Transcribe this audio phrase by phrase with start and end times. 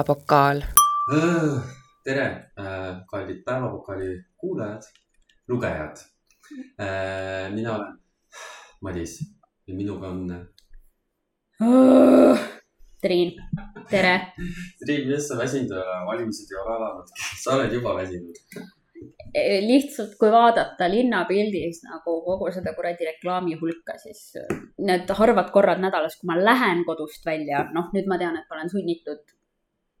[0.00, 0.62] päevapokaal.
[2.04, 2.50] tere,
[3.10, 4.82] kallid päevapokaali kuulajad,
[5.48, 5.96] lugejad.
[7.54, 7.98] mina olen
[8.80, 9.20] Madis
[9.66, 10.46] ja minuga on.
[13.00, 13.32] Triin,
[13.90, 14.32] tere.
[14.84, 17.08] Triin, millest sa väsinud ei ole, valimised ei ole alanud,
[17.42, 18.40] sa oled juba väsinud.
[19.66, 24.32] lihtsalt, kui vaadata linnapildis nagu kogu seda kuradi reklaami hulka, siis
[24.78, 28.58] need harvad korrad nädalas, kui ma lähen kodust välja, noh, nüüd ma tean, et ma
[28.58, 29.36] olen sunnitud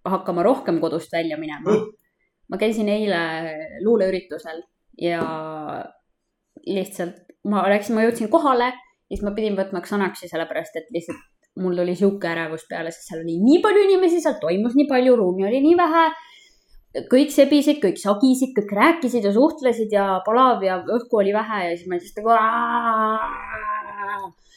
[0.04, 1.76] hakkama rohkem kodust välja minema.
[2.50, 3.18] ma käisin eile
[3.84, 4.62] luuleüritusel
[4.98, 5.20] ja
[6.66, 8.72] lihtsalt ma läksin, ma jõudsin kohale,
[9.08, 11.28] siis ma pidin võtma Xanaxi, sellepärast et lihtsalt
[11.60, 15.16] mul tuli sihuke ärevus peale, sest seal oli nii palju inimesi, seal toimus nii palju,
[15.18, 16.04] ruumi oli nii vähe.
[17.10, 21.76] kõik sebisid, kõik sagisid, kõik rääkisid ja suhtlesid ja palav ja õhku oli vähe ja
[21.76, 23.69] siis ma lihtsalt nagu.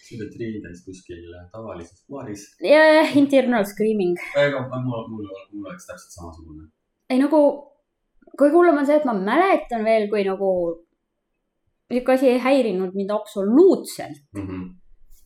[0.09, 2.45] Käis kuskil tavalises baaris.
[2.61, 4.17] jah, internal screaming.
[4.37, 6.67] ega mul, mul, mul oleks täpselt samasugune.
[7.09, 7.41] ei nagu,
[8.39, 10.49] kõige hullem on see, et ma mäletan veel, kui nagu
[11.93, 14.63] niisugune asi ei häirinud mind absoluutselt Mm -hmm.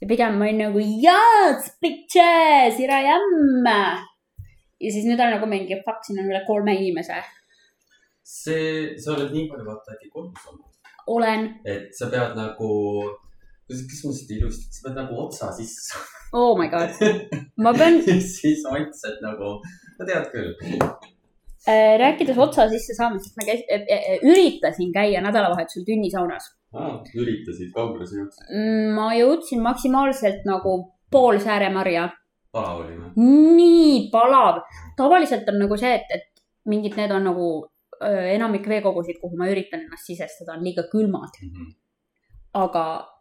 [0.02, 3.66] ja pigem ma olin nagu yes, bitches, here I am.
[4.80, 7.24] ja siis nüüd on nagu mingi fuck, siin on üle kolme inimese.
[8.24, 10.74] see, sa oled nii palju vaata äkki kodus olnud,
[11.08, 12.70] olen, et sa pead nagu,
[13.68, 15.98] kuidas ma seda ilusti, sa pead nagu otsa sisse
[16.34, 16.92] oh my god,
[17.64, 18.00] ma pean
[18.38, 19.58] siis maitsed nagu,
[20.00, 20.54] no tead küll.
[21.68, 27.70] äh, rääkides otsa sisse saamisest, ma käis- äh, äh, üritasin käia nädalavahetusel tünnisaunas Ah, üritasid,
[27.76, 28.48] kaugele sa jõudsid?
[28.52, 30.74] mm, ma jõudsin maksimaalselt nagu
[31.12, 32.10] pool Sääremarja,
[32.52, 33.12] palav oli või?
[33.58, 34.60] nii palav.
[35.00, 37.48] tavaliselt on nagu see, et, et mingid need on nagu
[38.04, 41.32] enamik veekogusid, kuhu ma üritan ennast sisestada, on liiga külmad.
[41.42, 41.72] Mhm.
[42.54, 43.17] aga s- ku-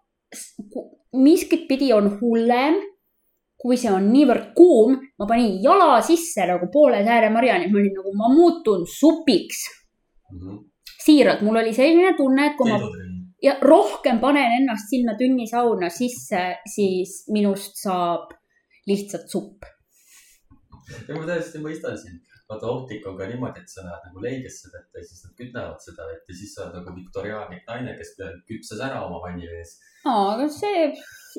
[1.17, 2.79] miskit pidi on hullem,
[3.57, 4.97] kui see on niivõrd kuum.
[5.19, 9.67] ma panin jala sisse nagu poole Sääremarjani, ma olin nagu, ma muutun supiks.
[10.33, 10.65] Mhm.
[11.07, 12.81] siiralt, mul oli selline tunne, et kui ma
[13.43, 16.43] ja rohkem panen ennast sinna tünnisauna sisse,
[16.75, 18.33] siis minust saab
[18.87, 19.63] lihtsalt supp.
[21.09, 22.36] ja ma täiesti mõistan sind.
[22.51, 25.83] Vaata optik on ka niimoodi, et sa lähed nagu leigesse vette ja siis nad kütavad
[25.83, 28.15] seda vett ja siis sa oled nagu viktoriaanlik naine, kes
[28.49, 29.77] küpses ära oma vanni vees.
[30.07, 30.85] aa, aga see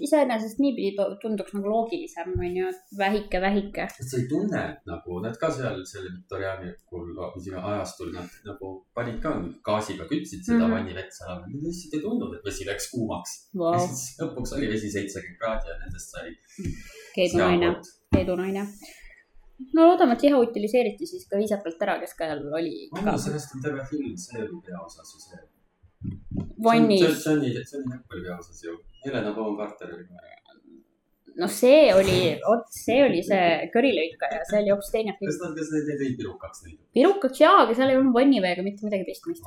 [0.04, 0.92] iseenesest niipidi
[1.22, 3.88] tunduks nagu loogilisem, onju, et vähike, vähike.
[3.88, 9.24] et sa ei tunne et nagu nad ka seal selle viktoriaanikul ajastul nad nagu panid
[9.24, 9.34] ka
[9.70, 10.66] gaasiga kütsid seda mm.
[10.66, 10.76] -hmm.
[10.76, 13.40] vannivett seal, lihtsalt ei tundnud, et vesi läks kuumaks
[13.88, 16.36] siis lõpuks oli vesi seitsekümmend kraadi ja nendest sai
[17.16, 17.76] keedunaine,
[18.16, 18.70] keedunaine.
[19.74, 23.56] No loodame, et liha utiliseeriti siis ka viisakalt ära, kes ka seal oli oh, sellest
[23.58, 25.44] on terve film, see oli peaosas ju see.
[26.64, 27.06] vannis.
[27.26, 28.76] Johnny, Johnny Depp oli peaosas ju.
[29.06, 30.36] Helena Bonham Carter oli ka.
[31.42, 35.34] noh, see oli, vot see oli see körilõikaja, see oli hoopis teine film.
[35.34, 36.80] kas nad, kas need ei pirukaks neid?
[37.00, 39.46] pirukaks jaa, aga seal ei olnud vanniveega mitte midagi pistmist.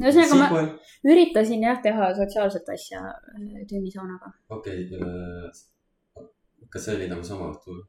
[0.00, 0.92] Ühesõnaga, ma- ma.
[1.12, 4.32] üritasin jah teha sotsiaalset asja äh, tünnisaunaga.
[4.56, 6.28] okei okay,,
[6.72, 7.82] kas see oli nagu sama õhtu?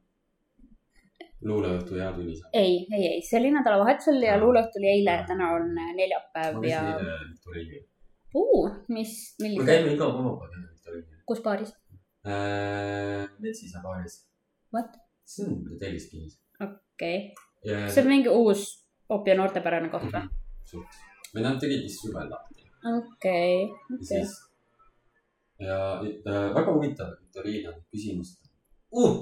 [1.44, 2.42] Luuleõhtu ja tunnis?
[2.52, 6.68] ei, ei, ei, see oli nädalavahetusel ja luuleõhtu oli eile, täna on äh, neljapäev ma
[6.68, 6.82] ja
[8.34, 11.74] uh, mis, me millise, käime iga kolmapäev Viktoriini kus baaris?
[12.26, 13.26] äh,.
[13.38, 14.22] Metsisa baaris.
[14.74, 14.96] What?
[15.24, 16.40] see on Telliskivis.
[16.60, 18.64] okei okay., ja see on mingi uus
[19.08, 20.26] popp ja noortepärane koht või?
[20.68, 20.98] suht.
[21.34, 24.24] või nad tegid vist suvel lahti okei, ja okei.
[25.68, 28.36] ja äh, väga huvitav Viktoriin on küsimus
[28.92, 29.16] uh,.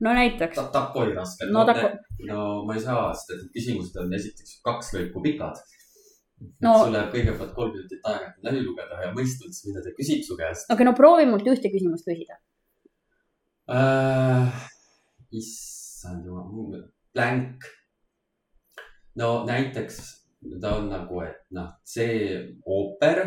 [0.00, 1.48] No näiteks, ta tapo oli raske.
[1.52, 1.90] No tapo-
[2.28, 5.58] no ma ei saa, sest et küsimused on esiteks kaks lõiku pikad
[6.62, 10.22] No- sul läheb kõigepealt kolm minutit aega, läbi lugeda ja mõista üldse, mida ta küsib
[10.22, 12.38] su käest aga no proovi mult ühte küsimust küsida.
[13.68, 14.52] äh,.
[15.34, 16.84] issand jumal,
[17.14, 17.66] blank.
[19.18, 19.98] no näiteks
[20.62, 23.18] ta on nagu, et noh, see ooper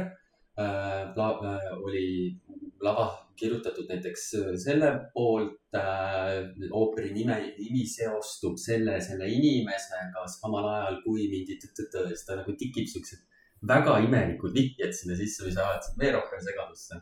[0.56, 2.40] äh, la, äh, oli
[2.82, 3.10] lava
[3.42, 4.28] kirjutatud näiteks
[4.64, 6.38] selle poolt äh,,
[6.72, 12.90] ooperi nime, nimi seostub selle, selle inimesega samal ajal kui mingi siis ta nagu tikib
[12.94, 13.28] siuksed
[13.68, 17.02] väga imelikud vihjed sinna sisse, mis ajasid veel rohkem segadusse.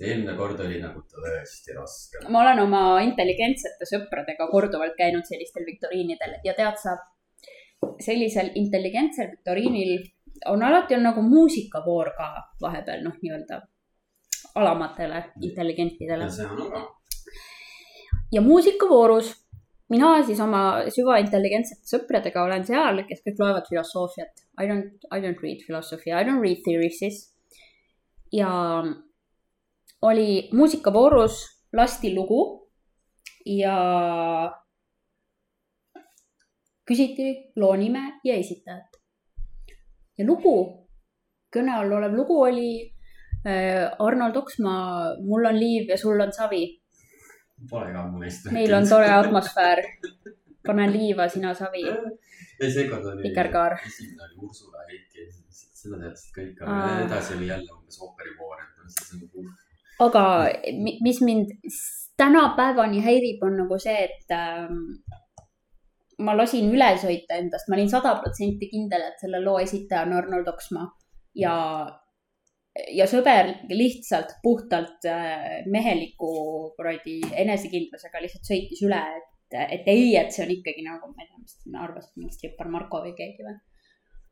[0.00, 2.20] see eelmine kord oli nagu tõesti raske.
[2.32, 6.94] ma olen oma intelligentsete sõpradega korduvalt käinud sellistel viktoriinidel ja tead sa,
[8.06, 9.98] sellisel intelligentsel viktoriinil
[10.52, 12.30] on alati on nagu muusikavoor ka
[12.62, 13.60] vahepeal noh, nii-öelda
[14.54, 16.26] alamatele intelligentidele
[18.32, 19.34] ja muusikavoorus
[19.90, 20.62] mina siis oma
[20.94, 24.44] süvaintelligentsete sõpradega olen seal, kes kõik loevad filosoofiat.
[24.62, 27.26] I don't, I don't read philosophy, I don't read theories'is.
[28.32, 28.50] ja
[30.02, 31.40] oli muusikavoorus
[31.76, 32.70] lasti lugu
[33.46, 33.74] ja
[36.86, 39.00] küsiti loo nime ja esitajat.
[40.18, 40.54] ja lugu,
[41.50, 42.70] kõne all olev lugu oli
[43.98, 46.64] Arnold Oksmaa Mul on liiv ja sul on savi.
[47.70, 48.50] Pole ka ammu neist.
[48.52, 49.08] meil on tore.
[49.10, 49.82] atmosfäär.
[50.66, 51.84] panen liiva, sina savi.
[52.60, 53.22] ei, seekord oli.
[53.22, 53.78] Vikerkaar.
[53.86, 58.92] esimene oli Ursula Heiki, seda teadsid kõik, aga edasi oli jälle umbes ooperivoor, et noh,
[58.96, 59.48] siis on nagu
[60.00, 60.24] aga
[60.84, 61.50] mi- mis mind
[62.16, 64.78] tänapäevani häirib, on nagu see, et ähm,
[66.18, 70.16] ma lasin üle sõita endast, ma olin sada protsenti kindel, et selle loo esitaja on
[70.18, 70.86] Arnold Oksmaa
[71.34, 71.54] ja,
[72.96, 76.30] ja sõber lihtsalt puhtalt äh, meheliku
[76.76, 81.28] kuradi enesekindlusega lihtsalt sõitis üle, et, et ei, et see on ikkagi nagu, ma ei
[81.28, 83.58] tea, mis arvas, mingi strippar Marko või keegi või.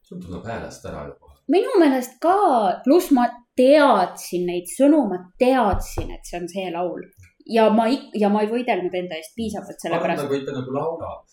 [0.08, 1.34] sul tuleb häälest ära juba.
[1.52, 2.36] minu meelest ka,
[2.84, 3.26] pluss ma
[3.58, 7.02] teadsin neid sõnu, ma teadsin, et see on see laul
[7.48, 10.22] ja ma, ja ma ei võidelnud enda eest piisavalt, Sellepärast...
[10.22, 11.24] nagu ikka nagu laulab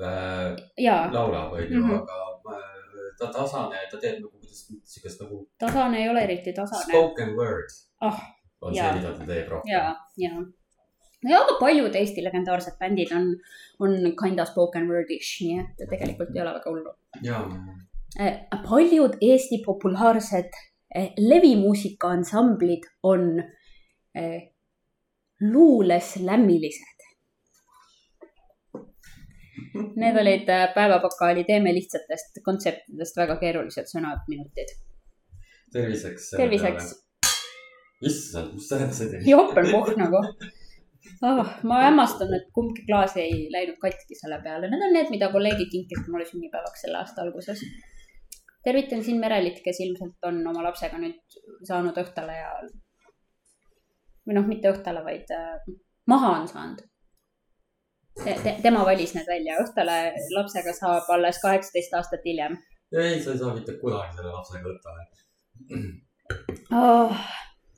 [0.00, 0.54] äh,.
[0.78, 2.00] ja laulab, onju, Mhm.
[2.02, 2.62] aga
[3.18, 4.64] ta tasane, ta teeb nagu, kuidas,
[4.94, 7.70] siukest nagu tasane ei ole eriti tasane spoken word
[8.00, 8.18] Ah,
[8.62, 8.90] on jaa.
[8.92, 9.72] see, mida ta teeb rohkem.
[9.72, 9.82] ja,
[10.18, 10.32] ja.
[11.30, 13.30] ja aga paljud Eesti legendaarsed bändid on,
[13.80, 16.94] on kinda spoken word-ish, nii et tegelikult ei ole väga hullu.
[17.24, 17.42] ja,
[18.68, 20.50] paljud Eesti populaarsed
[20.94, 23.40] eh, levimuusika ansamblid on
[24.14, 24.50] eh,
[25.40, 26.93] luuleslämmilised.
[29.74, 34.70] Need olid äh, päevapakaali Teeme lihtsatest kontseptidest väga keerulised sõnad, minutid.
[35.74, 36.28] terviseks.
[36.36, 36.92] terviseks.
[38.04, 39.26] issand, mis sa edasi teed?
[39.26, 41.50] jopenpuhk nagu oh,.
[41.66, 45.72] ma hämmastan, et kumbki klaas ei läinud katki selle peale, need on need, mida kolleegid
[45.72, 47.66] kinkisid mulle sünnipäevaks selle aasta alguses.
[48.64, 52.54] tervitan siin Merelit, kes ilmselt on oma lapsega nüüd saanud õhtule ja.
[54.22, 55.72] või noh, mitte õhtule, vaid äh,
[56.06, 56.86] maha on saanud
[58.22, 58.36] te,.
[58.42, 59.98] Te, tema valis need välja, õhtule
[60.36, 62.56] lapsega saab alles kaheksateist aastat hiljem
[63.02, 65.06] ei, sa ei saa mitte kunagi selle lapsega õttele.
[66.80, 67.24] oh,.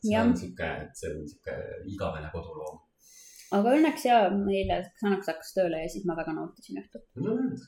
[0.00, 1.54] see jah on, sihuke, see on sihuke
[1.92, 2.82] igavene koduloom.
[3.56, 7.06] aga õnneks ja meile Xanax hakkas tööle ja siis ma väga nautisin õhtut.
[7.22, 7.64] näed,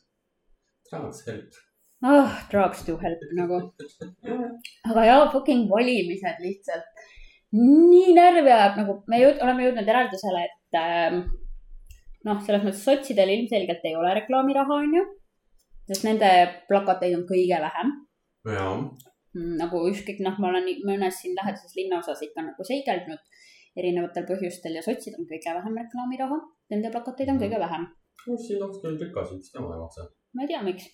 [0.91, 1.61] tahaks help.
[2.05, 3.63] ah, drugs to help nagu.
[4.93, 7.05] aga jaa, fucking valimised lihtsalt.
[7.57, 11.23] nii närvi ajab, nagu me jõud, oleme jõudnud järeldusele, et ähm,
[12.29, 15.05] noh, selles mõttes sotsidel ilmselgelt ei ole reklaamiraha, onju.
[15.89, 16.31] sest nende
[16.69, 17.95] plakateid on kõige vähem.
[18.55, 18.73] jaa,
[19.63, 23.21] nagu ükskõik, noh, ma olen mõnes siin lähedases linnaosas ikka nagu seigelnud
[23.79, 26.39] erinevatel põhjustel ja sotsid on kõige vähem reklaamiraha.
[26.73, 27.87] Nende plakateid on kõige vähem.
[28.47, 30.09] siin ongi küll rikas, miks tema ei maksa?
[30.35, 30.89] ma ei tea, miks.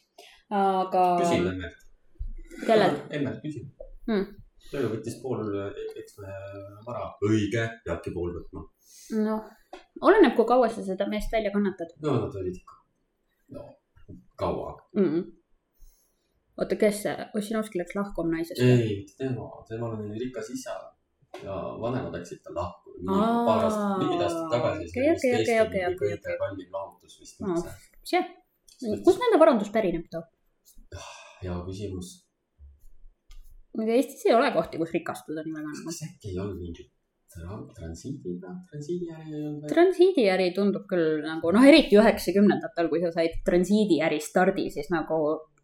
[0.51, 1.05] aga.
[1.23, 1.87] küsin emmelt.
[2.67, 3.01] kellelt?
[3.19, 3.73] emmelt küsin
[4.05, 4.25] Hmm.
[4.69, 5.41] tööle võttis pool
[6.01, 6.33] eksme
[6.85, 7.07] vara.
[7.25, 8.65] õige, peabki pool võtma.
[9.25, 9.47] noh,
[10.00, 12.81] oleneb, kui kaua sa seda meest välja kannatad no nad olid ikka,
[13.56, 13.65] no
[14.37, 14.75] kaua.
[14.97, 15.09] mm.
[15.11, 15.25] -mm.
[16.59, 18.61] oota, kes see, Ossinovski läks lahku oma naisest?
[18.61, 20.75] ei, tema, temal oli rikas isa
[21.43, 22.95] ja vanemad läksid tal lahku.
[23.11, 24.85] Aa, paar aastat, mingid aastad tagasi.
[24.90, 26.37] okei, okei, okei, okei, okei, okei.
[26.43, 27.75] kallim lahutus vist üldse.
[28.11, 28.23] see,
[29.07, 30.23] kust nende varandus pärineb too?
[31.43, 32.12] hea küsimus.
[33.76, 36.94] muide, Eestis ei ole kohti, kus rikastuda nii väga kas äkki ei olnud mingit
[37.79, 39.73] transiidiga, transiidiäri ei olnud veel?
[39.73, 45.21] transiidiäri tundub küll nagu noh, eriti üheksakümnendatel, kui sa said transiidiäri stardi, siis nagu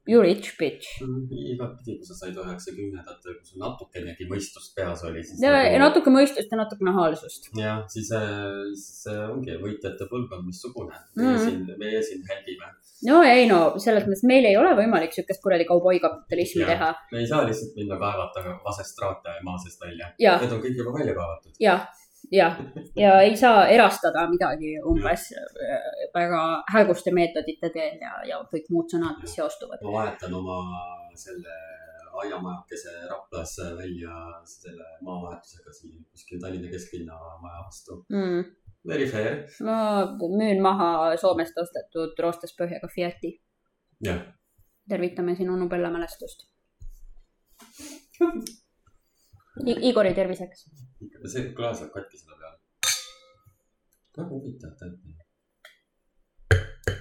[0.09, 0.87] you rich bitch.
[1.03, 5.43] igatpidi, kui sa said üheksakümnendatel, kui sul natukenegi mõistust peas oli, siis.
[5.45, 7.51] ja ja natuke mõistust ja natuke nahaalsust.
[7.59, 10.97] jah, siis, siis äh, ongi võitjate põlvkond missugune.
[11.17, 11.27] Mhm.
[11.27, 12.73] meie siin, meie siin hälgime.
[13.11, 17.29] no ei no selles mõttes meil ei ole võimalik siukest kuradi kauboikapitalismi teha me ei
[17.31, 20.13] saa lihtsalt minna kaevata vasestraate maa seest välja.
[20.19, 21.57] ja, Need on kõik juba välja kaevatud.
[21.61, 21.79] ja,
[22.33, 22.57] ja,
[22.97, 26.43] ja ei saa erastada midagi umbes äh, väga
[26.75, 29.83] häguste meetodite teel ja, ja kõik muud sõnad, mis seostuvad.
[29.85, 30.61] ma vahetan oma
[31.19, 31.59] selle
[32.23, 38.05] aiamajakese Raplas välja selle maavahetusega siin kuskil Tallinna kesklinna maja vastu.
[38.13, 38.45] Mm.
[38.89, 39.45] Very fair.
[39.65, 39.79] ma
[40.39, 43.35] müün maha Soomest ostetud roostes põhjaga Fiati.
[44.05, 44.23] jah,
[44.89, 46.47] tervitame siin onu Bella mälestust.
[49.91, 50.67] Igori terviseks.
[51.31, 52.59] See klaas läheb katki selle peale.
[54.17, 54.73] väga huvitav.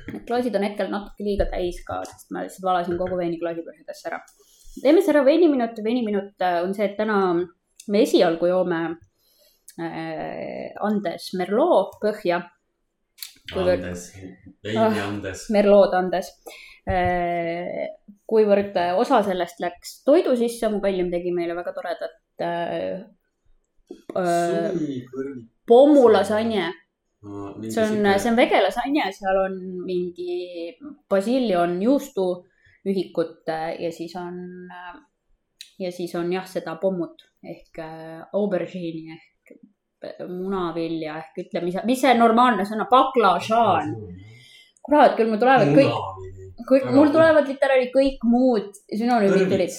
[0.10, 4.10] Need klaasid on hetkel natuke liiga täis ka, sest ma lihtsalt valasin kogu veini klaasipõhjadesse
[4.12, 4.22] ära.
[4.82, 7.20] teeme siis ära veiniminut, veiniminut äh, on see, et täna
[7.90, 8.80] me esialgu joome
[9.82, 12.42] äh, Andes Merlot põhja,
[13.58, 14.10] Andes,
[14.66, 15.48] veini Andes.
[15.54, 16.34] Merlot Andes
[16.88, 17.88] äh,.
[18.30, 23.02] kuivõrd äh, osa sellest läks toidu sisse, mu kallim tegi meile väga toredat äh,
[24.18, 24.76] äh,
[25.68, 26.68] pommulasanje
[27.20, 30.76] see on, see on vegelasaine, seal on mingi
[31.12, 34.38] basiljon juustuühikut ja siis on,
[35.80, 39.30] ja siis on jah, seda pommut ehk äh, aubergine'i ehk
[40.30, 43.94] munavilja ehk ütle, mis, mis see normaalne sõna, baklažaan.
[44.86, 49.76] kurat küll, mul tulevad kõik, kõik, mul tulevad literaali kõik muud sünonüümid tulid.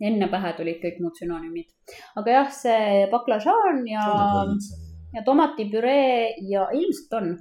[0.00, 1.70] Enne pähe tulid kõik muud sünonüümid.
[2.20, 4.04] aga jah, see baklažaan ja
[5.14, 7.32] ja tomatipüree ja ilmselt on,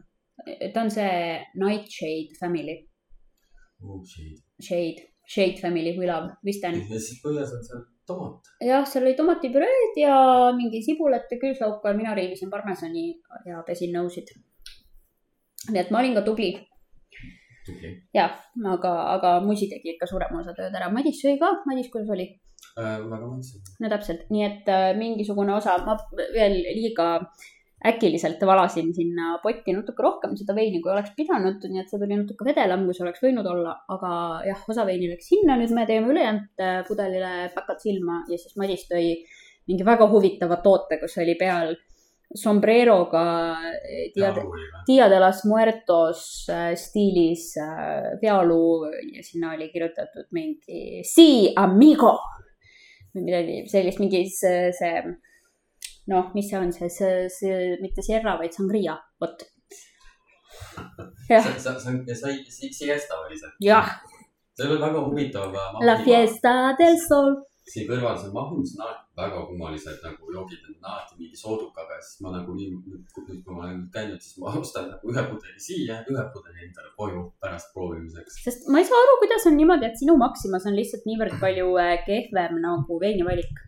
[0.73, 1.11] ta on see
[1.55, 2.79] Nightshade Family
[3.83, 4.01] oh,.
[4.05, 4.41] Shade.
[4.61, 6.79] Shade, Shade Family, we love, vist on.
[6.79, 8.51] ja siis põhjas on seal tomat.
[8.63, 10.15] jah, seal oli tomatipüreed ja
[10.57, 13.09] mingi sibulat ja küüslauka ja mina riivisin parmesani
[13.45, 14.33] ja pesin nõusid.
[15.69, 16.53] nii et ma olin ka tubli.
[18.15, 18.39] jah,
[18.73, 20.87] aga, aga musi tegi ikka suurema osa tööd ära.
[20.89, 22.29] Madis sõi ka, Madis, kuidas oli
[22.77, 22.97] äh,?
[23.09, 23.75] väga maitsev.
[23.79, 25.97] no täpselt, nii et äh, mingisugune osa, ma
[26.35, 27.11] veel liiga
[27.85, 32.15] äkiliselt valasin sinna potti natuke rohkem seda veini, kui oleks pidanud, nii et see tuli
[32.17, 34.13] natuke vedelam, kui see oleks võinud olla, aga
[34.47, 38.57] jah, osa veini läks sinna, nüüd me teeme ülejäänud äh, pudelile päkad silma ja siis
[38.57, 39.11] Madis tõi
[39.69, 41.75] mingi väga huvitava toote, kus oli peal
[42.33, 43.27] sombreroga
[43.61, 44.33] äh, Dia,
[44.87, 47.51] Dia de las Muertos äh, stiilis
[48.23, 52.15] pealuu ja sinna oli kirjutatud mingi Si amigo
[53.17, 55.01] või midagi sellist, mingi see, see
[56.11, 59.43] noh, mis see on, see, see, see mitte Sierra, vaid Sangria, vot.
[61.29, 61.43] jah.
[61.43, 63.51] siesta oli see?
[63.67, 63.91] jah.
[64.55, 65.57] see oli väga huvitav.
[65.83, 67.35] La fiesta del sol.
[67.67, 72.03] siin kõrval see mahus on alati väga kummalised nagu joogid, et alati mingi soodukaga ja
[72.05, 75.61] siis ma nagu nii, nüüd kui ma olen käinud, siis ma ostan nagu ühe pudeli
[75.67, 78.37] siia, ühe pudeli endale koju pärast proovimiseks.
[78.45, 81.71] sest ma ei saa aru, kuidas on niimoodi, et sinu Maximas on lihtsalt niivõrd palju
[81.81, 83.63] äh, kehvem nagu veinivalik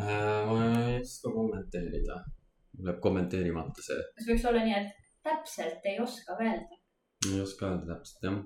[0.00, 0.42] äh,?
[0.50, 2.18] ma ei oska kommenteerida.
[2.78, 4.00] mul jääb kommenteerimata see.
[4.16, 6.80] kas võiks olla nii, et täpselt ei oska öelda?
[7.30, 8.42] ei oska öelda täpselt, jah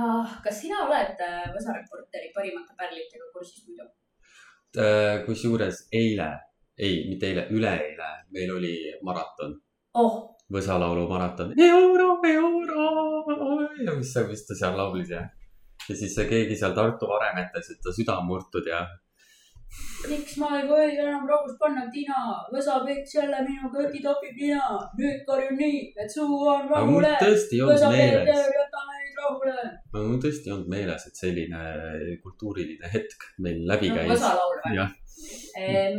[0.00, 0.40] ah,.
[0.48, 3.90] kas sina oled äh, Võsa Reporteri parimate pärlitega kursis muidu?
[4.74, 6.26] Äh, kusjuures eile,
[6.78, 8.72] ei, mitte eile, üleeile meil oli
[9.06, 9.52] maraton
[9.94, 10.16] oh..
[10.50, 11.52] Võsa laulu maraton.
[11.62, 12.88] euro, euro
[13.86, 15.22] ja mis see, mis ta seal laulis ja.
[15.86, 18.82] ja siis keegi seal Tartu varemetes, et ta süda on murtud ja
[20.10, 24.82] miks ma ei või enam rahust panna, Tiina, võsapeks jälle minu kõrgi topib nina.
[24.98, 27.14] nüüd karjun nii, et suu on rahule.
[27.22, 28.50] tõesti ei olnud meeles.
[29.24, 30.08] Meid rahule.
[30.10, 31.62] mul tõesti ei olnud meeles, et selline
[32.24, 34.16] kultuuriline hetk meil läbi käis no,.
[34.16, 34.86] võsalaul või?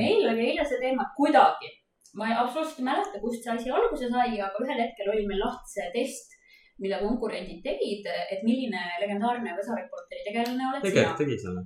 [0.01, 1.71] meil oli eile see teema kuidagi,
[2.19, 5.77] ma absoluutselt ei mäleta, kust see asi alguse sai, aga ühel hetkel oli meil lahti
[5.77, 6.35] see test
[6.83, 11.17] mida konkurendid tegid, et milline legendaarne Võsa Reporteri tegelane oled Tegel, sina.
[11.21, 11.63] tegi selle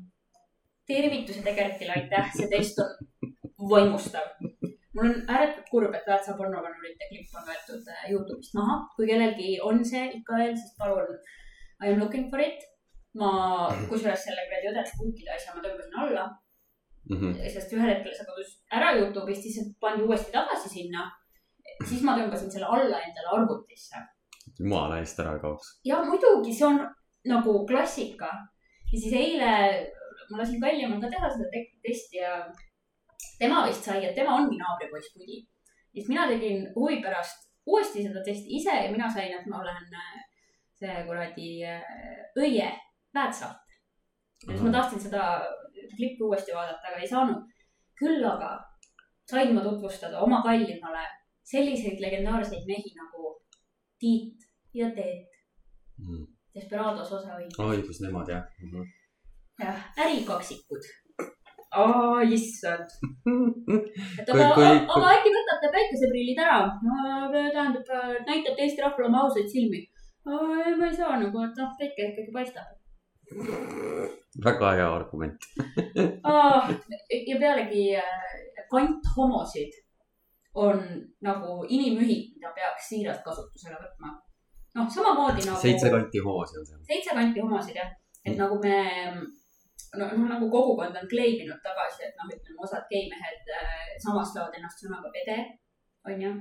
[0.90, 2.94] tervituse Tegertile, aitäh, see test on
[3.72, 4.32] vaimustav.
[4.96, 8.80] mul on ääretult kurb, et Väätsa pornokanalite klipp on võetud äh, Youtube'ist maha.
[8.96, 11.14] kui kellelgi on see ikka veel, siis palun,
[11.82, 12.66] I am looking for it.
[13.20, 13.30] ma,
[13.90, 16.26] kusjuures selle kuradi õdede kuukide asja ma tõmbasin alla
[17.10, 17.18] mm.
[17.18, 17.50] -hmm.
[17.56, 21.10] sest ühel hetkel see kadus ära Youtube'ist, siis pandi uuesti tagasi sinna.
[21.90, 24.04] siis ma tõmbasin selle alla endale arvutisse.
[24.60, 25.74] jumala eest ära kaoks.
[25.90, 26.80] ja muidugi, see on
[27.34, 28.30] nagu klassika.
[28.92, 29.52] ja siis eile
[30.30, 32.34] ma lasin Kaljamal ka teha seda testi ja
[33.40, 35.44] tema vist sai, et tema ongi naabripoiss pudi.
[35.94, 39.96] siis mina tegin huvi pärast uuesti seda testi ise ja mina sain, et ma olen
[40.04, 40.29] äh,
[40.80, 41.82] see kuradi äh,
[42.40, 42.68] õie
[43.16, 43.78] Väätsalt.
[44.46, 45.24] ja siis ma tahtsin seda
[45.96, 47.42] klippi uuesti vaadata, aga ei saanud.
[48.00, 48.52] küll aga
[49.30, 51.08] sain ma tutvustada oma kallimale
[51.44, 53.36] selliseid legendaarseid mehi nagu
[54.00, 55.28] Tiit ja Teet
[55.98, 56.28] mm..
[56.56, 57.60] Desperados osa õigus.
[57.60, 58.72] õigus, nemad jah mm.
[58.72, 58.96] -hmm
[59.60, 60.84] jah, ärikaksikud.
[61.72, 62.90] aa, issand.
[64.20, 64.66] et aga, kui...
[64.66, 67.00] aga äkki võtate päikeseprillid ära no,?
[67.34, 67.92] tähendab,
[68.28, 69.84] näitate Eesti rahvale oma ausaid silmi.
[70.26, 72.76] Ma ei saa nagu, et noh, päike ikkagi paistab.
[74.44, 75.44] väga hea argument
[77.30, 78.40] ja pealegi äh,
[78.72, 79.78] kanthomosid
[80.58, 80.82] on
[81.22, 84.16] nagu inimühik, mida peaks siiralt kasutusele võtma.
[84.76, 85.62] noh, samamoodi nagu.
[85.62, 86.82] seitse kanti homosid on seal.
[86.90, 87.92] seitse kanti homosid jah,
[88.26, 88.40] et mm.
[88.42, 88.76] nagu me
[89.98, 95.12] noh, nagu kogukond on kleibinud tagasi, et noh, ütleme osad geimehed äh, samastavad ennast sõnaga
[95.14, 95.38] pede,
[96.10, 96.34] onju.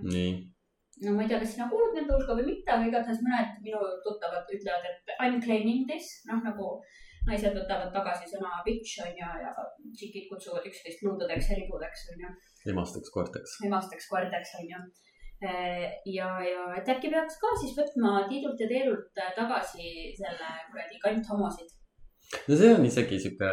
[1.04, 3.82] No ma ei tea, kas sina kuulud nende hulka või mitte, aga igatahes mõned minu
[4.06, 6.78] tuttavad ütlevad, et I m claiming this, noh nagu
[7.28, 9.52] naised võtavad tagasi sõna bitch onju ja
[9.96, 12.32] tšikid kutsuvad üksteist luudadeks ja ribudeks onju.
[12.72, 13.58] emasteks koerteks.
[13.68, 14.78] emasteks koerteks onju
[15.44, 15.84] äh,
[16.16, 21.76] ja, ja et äkki peaks ka siis võtma Tiidult ja Teelult tagasi selle kuradi kanthomosid
[22.48, 23.50] no see on isegi sihuke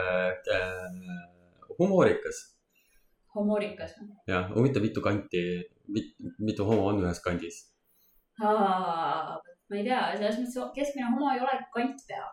[0.55, 1.25] äh,
[1.79, 2.54] humoorikas.
[3.35, 3.95] homoorikas.
[4.27, 5.41] jah, huvitav, mitu kanti,
[6.39, 7.61] mitu homo on ühes kandis?
[8.39, 9.39] ma
[9.79, 12.25] ei tea, selles mõttes keskmine homo ei ole kantpea.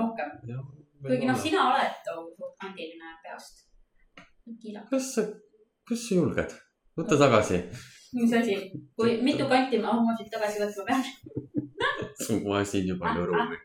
[0.00, 0.30] rohkem,
[1.06, 3.66] kuigi noh, sina oled suht kandiline peast.
[4.90, 5.26] kas sa,
[5.88, 6.56] kas sa julged?
[6.96, 7.60] võta tagasi,
[8.16, 8.56] mis asi,
[8.96, 11.04] kui mitu kanti ma homosid tagasi võtma pean?
[12.26, 13.58] sul on siin nii palju ruumi.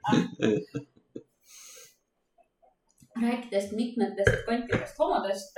[3.19, 5.57] Rääkides mitmetest kantidest homodest,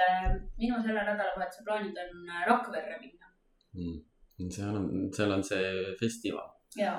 [0.58, 3.30] minu selle nädalavahetuse plaanid on Rakverre minna.
[3.74, 4.50] Mm.
[4.52, 6.50] seal on, seal on see festival.
[6.76, 6.94] ja,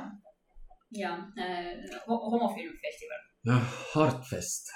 [0.91, 4.71] ja äh, ho homofilmfestival, jah, Heartfest,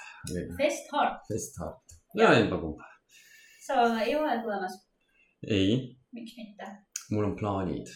[0.57, 2.83] Fest Heart, Fest Heart ja emba-kumba.
[3.67, 4.75] sa ei ole tulemas,
[5.47, 6.71] ei, miks mitte,
[7.11, 7.91] mul on plaanid,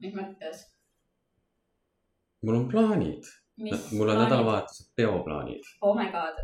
[0.00, 0.64] mis mõttes?
[2.42, 3.32] mul on plaanid,
[3.92, 4.24] mul on.
[4.24, 5.72] nädalavahetusel peoplaanid.
[5.80, 6.40] oh my god,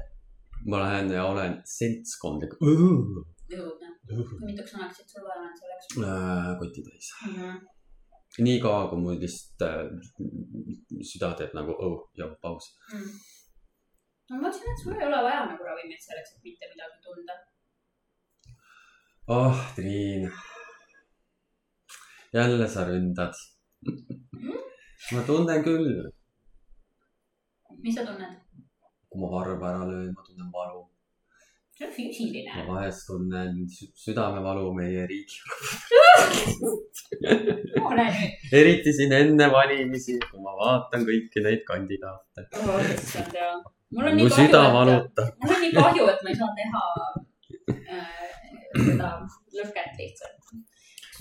[0.70, 2.56] ma lähen ja olen seltskondlik.
[2.60, 5.90] õudne, kui mituks sõnaksid sul vaja on selleks
[6.60, 7.10] kotti täis.
[7.26, 7.34] mm?
[7.40, 7.60] -hmm.
[8.46, 9.76] nii kaua, kui mul lihtsalt äh,
[11.10, 12.72] süda teeb nagu oh ja paus.
[12.92, 13.12] Mm.
[14.30, 17.38] no ma mõtlesin, et sul ei ole vaja nagu ravimeid selleks, et mitte midagi tunda.
[19.36, 20.30] oh, Triin.
[22.34, 23.34] jälle sa ründad.
[25.12, 26.10] ma tunnen küll,
[27.82, 28.45] mis sa tunned?
[29.16, 30.82] Kui ma varba ära löön, ma tunnen valu.
[31.76, 32.64] see on füüsiline ma.
[32.72, 35.38] vahest tunnen sü südamevalu meie riigi,
[38.60, 42.40] eriti siin enne valimisi, kui ma vaatan kõiki neid kandidaate.
[42.60, 46.84] oh mul on nii kahju, et, mul on nii kahju, et ma ei saa teha
[47.96, 48.26] äh,
[48.86, 49.10] seda
[49.58, 50.54] lõket lihtsalt.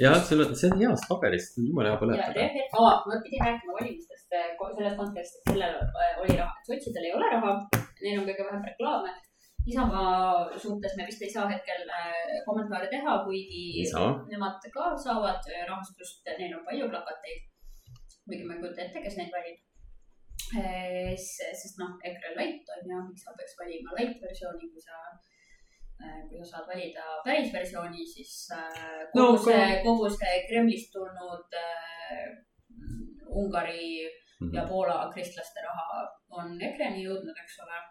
[0.03, 2.47] jah, sul on, see on heast paberist, jumala hea põletada.
[2.75, 7.31] ma pidin rääkima valimistest äh, selles kontekstis, et sellel äh, oli raha, sotsidel ei ole
[7.35, 7.53] raha,
[8.03, 9.13] neil on kõige vähem reklaame.
[9.65, 13.85] Isamaa suhtes me vist ei saa hetkel äh, kommentaare teha, kuigi
[14.29, 17.47] nemad ka saavad äh, rahastust, neil on palju plakateid.
[18.25, 19.61] kuigi ma ei kujuta ette, kes neid valib.
[21.17, 24.99] sest noh, EKRE Light on ju, miks sa peaks valima light versiooni, kui sa,
[26.29, 31.57] kui sa saad valida päris versiooni, siis äh, kogu No, see, kogu see Kremlist tulnud
[31.63, 32.29] äh,
[33.41, 34.05] Ungari
[34.53, 36.05] ja Poola kristlaste raha
[36.41, 37.81] on EKRE-ni jõudnud, eks ole.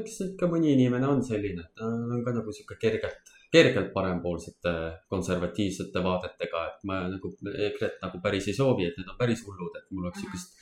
[0.00, 4.74] eks ikka mõni inimene on selline, et ta on ka nagu sihuke kergelt, kergelt parempoolsete
[5.12, 7.34] konservatiivsete vaadetega, et ma nagu
[7.68, 10.56] EKRE-t nagu päris ei soovi, et need on päris hullud, et mul oleks sihukest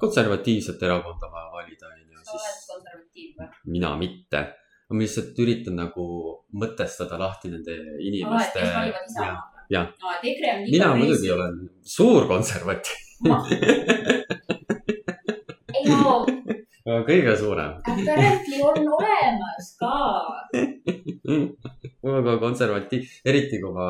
[0.00, 3.50] konservatiivset erakonda vaja valida, onju, sa oled konservatiiv või?
[3.76, 4.42] mina mitte.
[4.90, 6.04] ma lihtsalt üritan nagu
[6.60, 8.64] mõtestada lahti nende inimeste
[9.70, 9.92] jah.
[10.02, 11.30] on mina muidugi.
[11.30, 11.60] olen
[11.96, 13.42] suur konservatiiv, no,
[17.06, 17.76] kõige suurem.
[17.92, 19.92] apparently on olemas ka.
[22.02, 23.88] mul on ka konservatiiv, eriti kui ma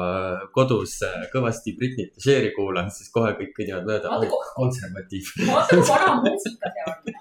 [0.54, 5.32] kodus äh, kõvasti Britney Spears'i kuulan, siis kohe kõik kõnnivad mööda Vaata, "Oi, konservatiiv.
[5.48, 7.18] vaata kui vana muusika see on.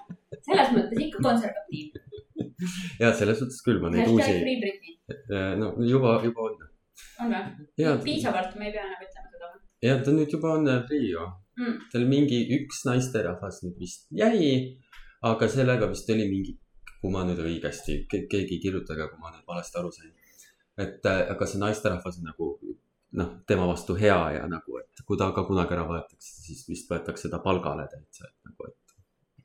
[0.48, 2.00] selles mõttes ikka konservatiiv.
[3.02, 4.40] ja selles suhtes küll ma neid uusi,
[5.60, 6.56] no juba, juba on.
[7.24, 8.00] on või?
[8.08, 9.54] piisavalt, me ei pea enam ütlema seda.
[9.86, 11.28] ja ta nüüd juba on äh, ju
[11.60, 11.76] Mm.
[11.92, 14.78] tal mingi üks naisterahvas nüüd vist jäi,
[15.20, 16.56] aga sellega vist oli mingi,
[17.00, 20.12] kui ma nüüd õigesti, keegi kirjutage, kui ma nüüd valesti aru sain.
[20.80, 22.54] et äh, aga see naisterahvas nagu
[23.18, 26.90] noh, tema vastu hea ja nagu, et kui ta ka kunagi ära võetakse, siis vist
[26.90, 28.94] võetakse ta palgale täitsa, et nagu, et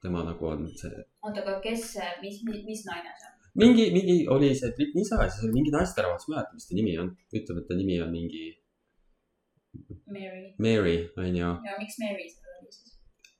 [0.05, 1.05] tema nagu on see.
[1.25, 3.33] oota, aga kes, mis, mis naine see on?
[3.65, 6.69] mingi, mingi oli see Britney isa ja siis oli mingi naisterahvas, ma ei mäleta, mis
[6.69, 8.45] ta nimi on, ütleme, et ta nimi on mingi
[10.07, 10.53] Mary.
[10.61, 11.51] Mary, onju.
[11.67, 12.29] ja miks Mary?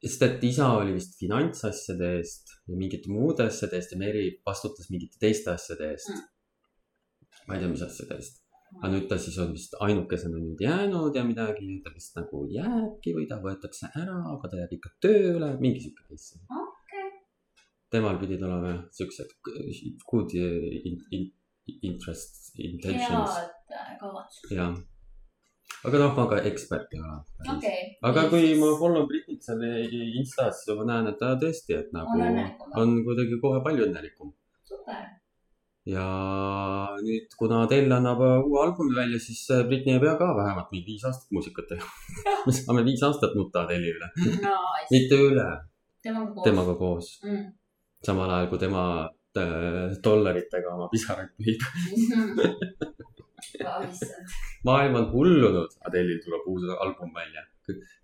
[0.06, 4.90] Sest et isa oli vist finantsasjade eest ja mingite muude asjade eest ja Mary vastutas
[4.94, 7.48] mingite teiste asjade eest Mm.
[7.48, 8.42] ma ei tea, mis asjade eest.
[8.76, 13.14] aga nüüd ta siis on vist ainukesena nüüd jäänud ja midagi, ta vist nagu jääbki
[13.18, 16.42] või ta võetakse ära, aga ta jääb ikka tööle, mingi sihuke case.
[16.62, 17.12] okei,
[17.94, 19.32] temal pidid olema siuksed
[20.10, 21.30] good in, in,
[21.90, 24.58] interest intentions head kavatsused.
[24.58, 24.76] jah.
[25.88, 27.18] Aga noh, ma ka ekspert ei ole
[27.56, 27.82] okei.
[28.10, 29.62] aga kui ma follow Britnit seal
[30.20, 34.34] Instas, ma näen, et ta tõesti, et nagu On on kuidagi kohe palju õnnelikum.
[34.70, 35.04] super,
[35.90, 36.06] ja
[37.06, 41.06] nüüd, kuna Adele annab uue albumi välja, siis Britney ei pea ka vähemalt mingi viis
[41.10, 41.92] aastat muusikat tegema.
[42.46, 44.90] me saame viis aastat nutta Adele'i üle, nice.
[44.92, 45.50] mitte üle
[46.06, 46.46] temaga koos.
[46.48, 47.46] temaga koos, mm..
[48.06, 48.86] samal ajal kui tema
[49.42, 51.62] äh, dollaritega oma pisaraid pühib.
[54.68, 57.44] maailm on hullunud, Adele'il tuleb uus album välja.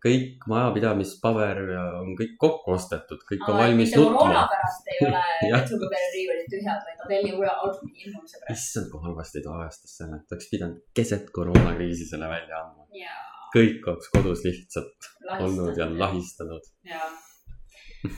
[0.02, 4.48] kõik majapidamispaber ja on kõik kokku ostetud, kõik on valmis mitte koroona nutma.
[4.50, 5.20] pärast ei ole
[5.52, 5.60] Jah.
[5.60, 8.56] vetsupaberi tühjad, vaid hotelli uue albumi ilmumise pärast.
[8.56, 12.88] issand, kui halvasti ta ajastas selle, ta oleks pidanud keset koroonakriisi selle välja andma.
[12.98, 13.13] ja
[13.54, 16.02] kõik oleks kodus lihtsalt olnud ja lahistanud.
[16.02, 16.74] lahistanud.
[16.89, 18.17] ja.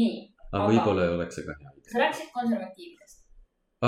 [0.00, 0.16] nii,
[0.48, 3.03] aga võib-olla ei oleks see ka hea sa rääkisid konservatiividest.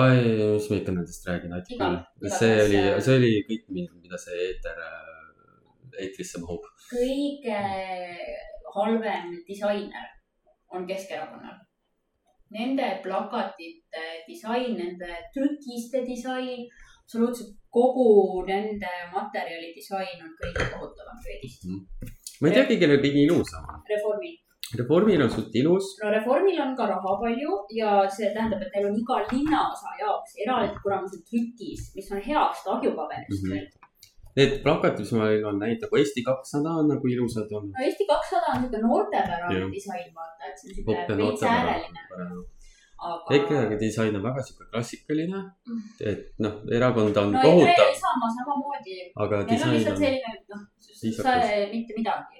[0.00, 0.18] ai,
[0.54, 2.30] mis ma ikka nendest räägin, Iga- küll.
[2.38, 3.68] see oli äh,, see oli kõik,
[4.02, 4.80] mida see eeter,
[6.04, 6.64] eetrisse mahub.
[6.90, 7.60] kõige
[8.76, 10.08] halvem disainer
[10.74, 11.58] on Keskerakonnal.
[12.56, 16.66] Nende plakatite disain, nende trükiste disain,
[17.02, 21.66] absoluutselt kogu nende materjali disain on kõige kohutavam köögist.
[22.40, 23.80] ma ei teagi, kellel kõige ilusam on.
[24.74, 25.22] Reformil.
[25.22, 25.86] On suht ilus.
[26.02, 30.34] no Reformil on ka raha palju ja see tähendab, et neil on iga linnaosa jaoks
[30.44, 33.52] eraldi kuramuse trükis, mis on heast ahjupaberist Mhm.
[33.52, 33.66] veel.
[34.36, 37.72] Need plakatid, mis ma olen näinud, nagu Eesti kakssada on nagu ilusad olnud.
[37.78, 42.02] no Eesti kakssada on siuke noortepärane disain, vaata, et see on ja veits ääreline,
[43.06, 43.34] aga.
[43.36, 45.40] EKRE disain on väga sihuke klassikaline,
[46.10, 50.44] et noh, erakond on no kohutav Isamaa samamoodi, aga neil on disain on selline, et
[50.52, 50.62] noh,
[51.22, 51.32] sa
[51.72, 52.38] mitte midagi.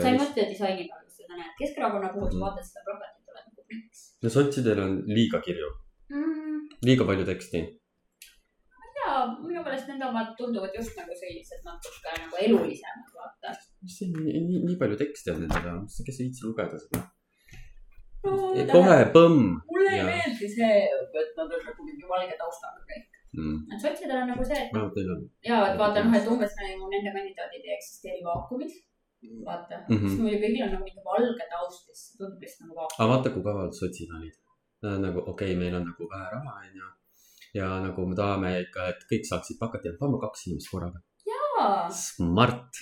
[0.00, 0.99] sa ei mõtle disaini peale,
[1.30, 1.52] seda näed.
[1.60, 2.44] Keskerakonna puhul sa Mhm.
[2.44, 5.68] vaatad seda plakatit, oled nagu miks no sotsidel on liiga kirju,
[6.12, 6.58] mm,.
[6.88, 7.60] liiga palju teksti.
[9.00, 9.12] ja
[9.46, 13.54] minu meelest nende omad tunduvad just nagu sellised natuke nagu elulisemad, vaata.
[13.82, 17.00] mis see nii, nii, nii palju teksti on nendel, kes ei viitsi lugeda seda.
[18.24, 19.40] no kohe põmm
[19.70, 23.08] mulle ei meeldi see, et nad on nagu mingi valge taustaga kõik.
[23.38, 23.58] mm..
[23.72, 24.84] et sotsidel on nagu see, et no
[25.48, 28.76] ja et vaata noh, et umbes nagu nende kandidaadid ei eksisteeri vaakumis.
[29.48, 29.98] Vaata mm, Mhm.
[29.98, 30.08] -hmm.
[30.08, 32.96] siis muidu kõigil on nagu mingi valge taust ja siis tundub lihtsalt nagu vaakum.
[32.98, 34.36] aga vaata, kui kaval sotsid olid.
[34.82, 36.86] Nad on nagu okei okay,, meil on nagu vähe raha, onju.
[37.58, 41.00] ja nagu me tahame ikka, et kõik saaksid pakata ja paneme kaks inimest korraga.
[42.04, 42.72] Smart.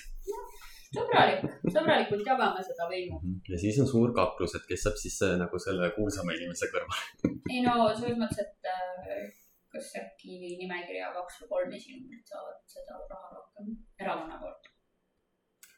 [0.95, 1.41] sõbralik,
[1.75, 3.19] sõbralikult jagame seda võimu.
[3.51, 7.05] ja siis on suur kaklus, et kes saab siis äh, nagu selle kuulsama inimese kõrvale.
[7.53, 9.27] ei no selles mõttes, et äh,
[9.73, 14.68] kas äkki nimekirja kaks või kolm esinumbrit saavad seda raha rohkem erakonna poolt.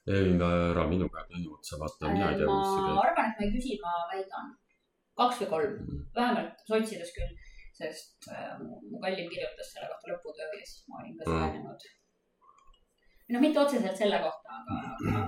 [0.07, 3.01] ei, ära minu käe minu otsa vaata, mina ei tea, mis see ma käib.
[3.05, 4.51] arvan, et ma ei küsi, ma väidan
[5.21, 5.73] kaks või kolm,
[6.15, 7.33] vähemalt sotsides küll,
[7.77, 11.33] sest äh, mu kallim kirjutas selle kohta lõputöö ja siis ma olin ka Mm.
[11.33, 11.81] süvenenud.
[13.31, 15.21] no mitte otseselt selle kohta, aga, aga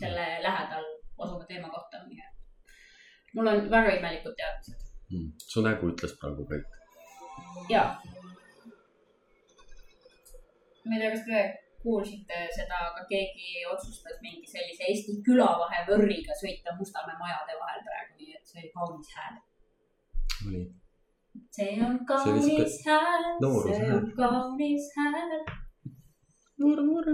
[0.00, 0.86] selle lähedal
[1.24, 4.86] asuva teema kohta, nii et mul on väga imelikud teadmised
[5.50, 6.66] su nägu ütles praegu kõik.
[7.74, 7.84] ja.
[10.86, 11.40] ma ei tea, kas te
[11.82, 18.18] kuulsite seda, aga keegi otsustas mingi sellise Eesti külavahe võrriga sõita Mustamäe majade vahel praegu,
[18.20, 19.38] nii et see oli kaunis hääl.
[20.48, 20.62] oli.
[21.56, 23.26] see on kaunis hääl,
[23.64, 25.36] see on kaunis hääl.
[26.60, 27.10] murr, murr.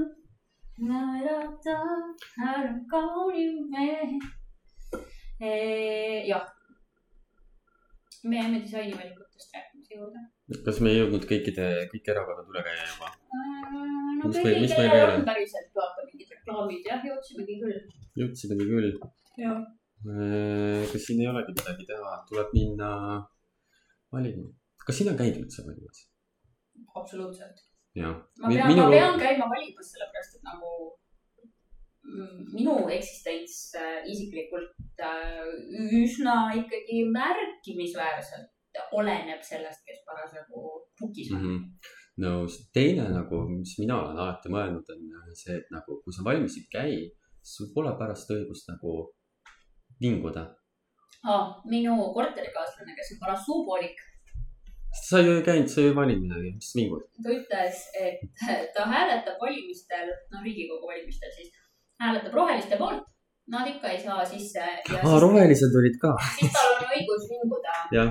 [2.40, 4.18] hääl on kaunim mehe.
[6.33, 6.50] jah.
[8.24, 10.26] me jääme disainivalikutest rääkimise juurde.
[10.64, 13.14] kas me ei jõudnud kõikide, kõik erakonnad üle käia juba?
[14.18, 17.81] No Mis meil- mis meil veel on päriselt vaata mingid reklaamid jah, jõudsimegi küll.
[18.20, 18.90] jõudsimegi küll.
[20.92, 22.90] kas siin ei olegi midagi teha, tuleb minna
[24.12, 24.48] valima.
[24.87, 26.05] kas sina käid üldse valimas?
[27.00, 27.59] absoluutselt.
[27.96, 30.72] ma pean, ma pean käima valimas, sellepärast et nagu
[32.05, 35.46] mm, minu eksistents äh, isiklikult äh,
[36.02, 38.52] üsna ikkagi märkimisväärselt
[38.92, 40.62] oleneb sellest, kes parasjagu
[41.00, 41.40] pukis on.
[41.42, 41.62] Mhm.
[42.22, 42.33] No
[42.74, 46.66] teine nagu, mis mina olen alati mõelnud, on see, et nagu kui sa valmis ei
[46.72, 46.94] käi,
[47.42, 48.98] siis sul pole pärast õigust nagu
[50.00, 50.46] vinguda.
[51.26, 53.98] Ah, minu korterikaaslane, kes on paras suupoolik,
[55.05, 57.05] sa ju ei käinud, sa ju ei valinud midagi, mis vingud?
[57.24, 58.22] ta ütles, et
[58.76, 61.52] ta hääletab valimistel, noh, Riigikogu valimistel siis,
[62.02, 63.05] hääletab roheliste poolt.
[63.46, 66.09] Nad ikka ei saa sisse ja aa, rohelised olid ka.
[66.35, 68.09] siis tal on õigus vinguda, jah,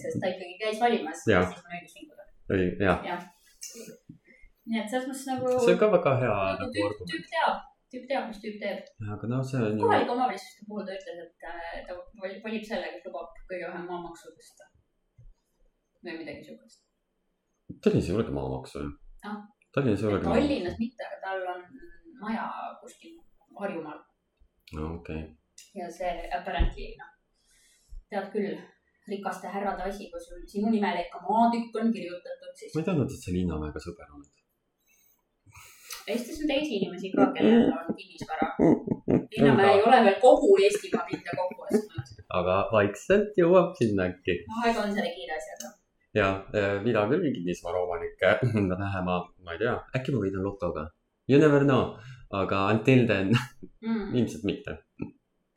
[0.00, 1.44] sest ta ikkagi käis valimas Jah.
[1.44, 2.15] ja siis on õigus vinguda.
[2.54, 3.02] oli, jah.
[3.06, 3.24] jah.
[4.66, 5.54] nii et selles mõttes nagu.
[5.64, 7.10] see on ka väga hea nagu argument.
[7.12, 7.58] tüüp teab,
[7.94, 8.92] tüüp teab, mis tüüp teeb.
[9.16, 12.66] aga noh, see on ju, kohalike omavalitsuste puhul ta ütles, et äh, ta vali- valib
[12.70, 14.70] selle, kes lubab kõige vähem maamaksu tõsta.
[16.06, 16.82] või midagi siukest.
[17.82, 18.90] Tallinnas ei olegi maamaksu ju
[19.26, 19.38] Ah..
[19.74, 20.28] Tallinnas ei olegi.
[20.28, 21.64] Tallinnas mitte, aga tal on
[22.20, 22.44] maja
[22.80, 23.16] kuskil
[23.60, 23.98] Harjumaal
[24.72, 25.34] no okei okay..
[25.74, 27.12] ja see apparently noh,
[28.10, 28.56] tead küll,
[29.10, 33.12] rikaste härrade asi, kui sul sinu nimele ikka maatükk on kirjutatud, siis ma ei teadnud,
[33.14, 34.32] et sa Linnamäega sõber oled.
[36.06, 38.48] Eestis on teisi inimesi ka, kellel on kinnisvara.
[39.32, 42.12] Linnamäe ei ole veel kogu Eestimaa mitte kokku ostnud.
[42.38, 44.36] aga vaikselt jõuab sinna äkki.
[44.60, 45.72] aeg on selle kiire asjaga.
[46.18, 48.22] ja eh, mina küll kinnisvaraomanik
[48.84, 50.88] lähema, ma ei tea, äkki ma võidan lotoga.
[51.30, 51.96] You never know,
[52.30, 54.14] aga until then mm..
[54.14, 54.78] ilmselt mitte.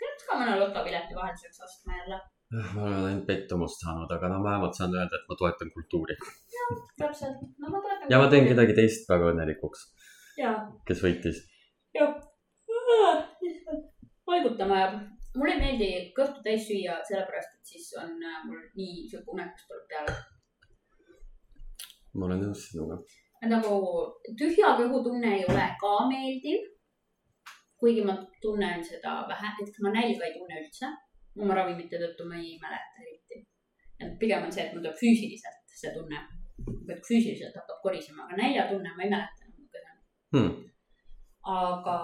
[0.02, 2.22] peaks ka mõne lotopileti vahetuseks ostma jälle.
[2.50, 6.16] Ma olen ainult pettumust saanud, aga no vähemalt saan öelda, et ma toetan kultuuri
[6.98, 8.08] täpselt, no ma toetan.
[8.10, 8.48] ja ma teen.
[8.48, 9.86] kedagi teist väga õnnelikuks,
[10.90, 11.44] kes võitis.
[11.98, 12.16] jah.
[14.30, 14.98] vaigutama jääb.
[15.38, 19.70] mulle ei meeldi kõhtu täis süüa, sellepärast et siis on äh, mul nii sihuke unetus
[19.70, 20.18] tuleb peale.
[22.16, 23.00] ma olen nõus sinuga.
[23.54, 23.78] nagu
[24.42, 26.66] tühja kõhu tunne ei ole ka meeldiv.
[27.80, 30.90] kuigi ma tunnen seda vähe, näiteks ma nälga ei tunne üldse.
[31.39, 33.43] Oma ravimite tõttu ma ei mäleta eriti.
[33.99, 36.19] et pigem on see, et mul tuleb füüsiliselt see tunne,
[36.91, 39.60] et füüsiliselt hakkab korisema, aga näljatunne ma ei mäleta enam
[40.30, 40.49] Hmm.
[41.41, 41.95] aga,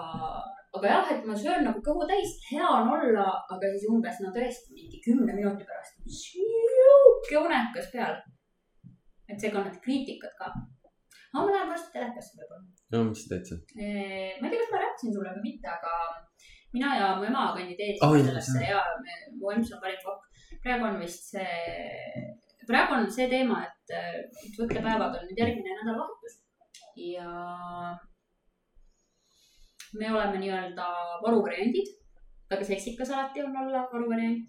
[0.74, 4.32] aga jah, et ma söön nagu kõhu täis, hea on olla, aga siis umbes no
[4.34, 8.18] tõesti mingi kümne minuti pärast sihuke unekas peal.
[9.30, 10.50] et seega on need kriitikad ka.
[10.50, 12.66] aga ma lähen varsti telekasse võib-olla.
[12.96, 13.62] no mis sa teed seal?
[13.78, 15.94] ma ei tea, kas ma rääkisin sulle või mitte, aga
[16.76, 20.42] mina ja mu ema kandideerisime oh, sellesse ja me, mu ems on parim kokk.
[20.64, 22.26] praegu on vist see,
[22.68, 24.12] praegu on see teema, et äh,
[24.44, 26.42] et võttepäevad on nüüd järgmine nädalavahetus
[26.96, 27.30] ja
[29.98, 30.86] me oleme nii-öelda
[31.24, 31.88] varuvariandid.
[32.50, 34.48] väga seksikas alati on olla varuvariant.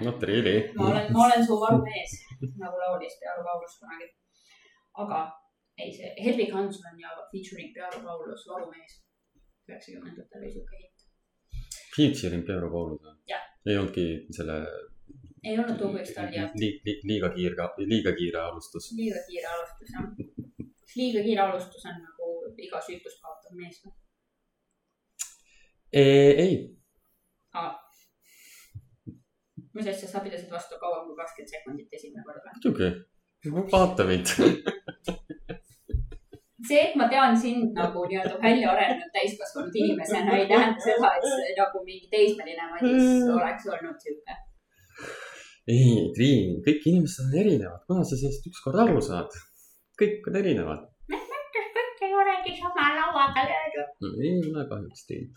[0.00, 0.72] Not really.
[0.76, 2.12] ma olen, ma olen su varumees,
[2.58, 4.08] nagu laulis Pearu Paulus kunagi.
[5.04, 5.18] aga
[5.78, 9.01] ei, see Hedvig Hanson ja featuring Pearu Paulus, varumees.
[9.72, 11.06] Üheksakümnendatel oli siuke hitt.
[12.46, 13.44] Peero Paulus või Jah.?
[13.66, 14.06] ei olnudki
[14.36, 14.58] selle
[15.42, 18.92] ei olnud too kõik staar ja li, li, liiga kiire, liiga kiire alustus.
[18.98, 20.06] liiga kiire alustus jah.
[21.00, 22.30] liiga kiire alustus on nagu
[22.68, 23.82] iga süütust kaotav mees.
[25.92, 26.46] ei,
[29.74, 32.54] mis asja, sa pidasid vastu kauem kui kakskümmend sekundit esimene kord või?
[32.60, 32.92] muidugi.
[33.74, 34.70] vaata mind.
[36.68, 41.28] see, et ma tean sind nagu nii-öelda välja arenenud täiskasvanud inimesena, ei tähenda seda, et
[41.28, 44.38] see nagu mingi teismeline Madis oleks olnud sihuke.
[45.74, 49.40] ei, Triin, kõik inimesed on erinevad, kuna sa sellest ükskord aru saad?
[50.02, 50.86] kõik on erinevad.
[51.12, 54.08] kõik ei olegi sama lauaga löödud.
[54.28, 55.28] ei ole kahjuks, Triin.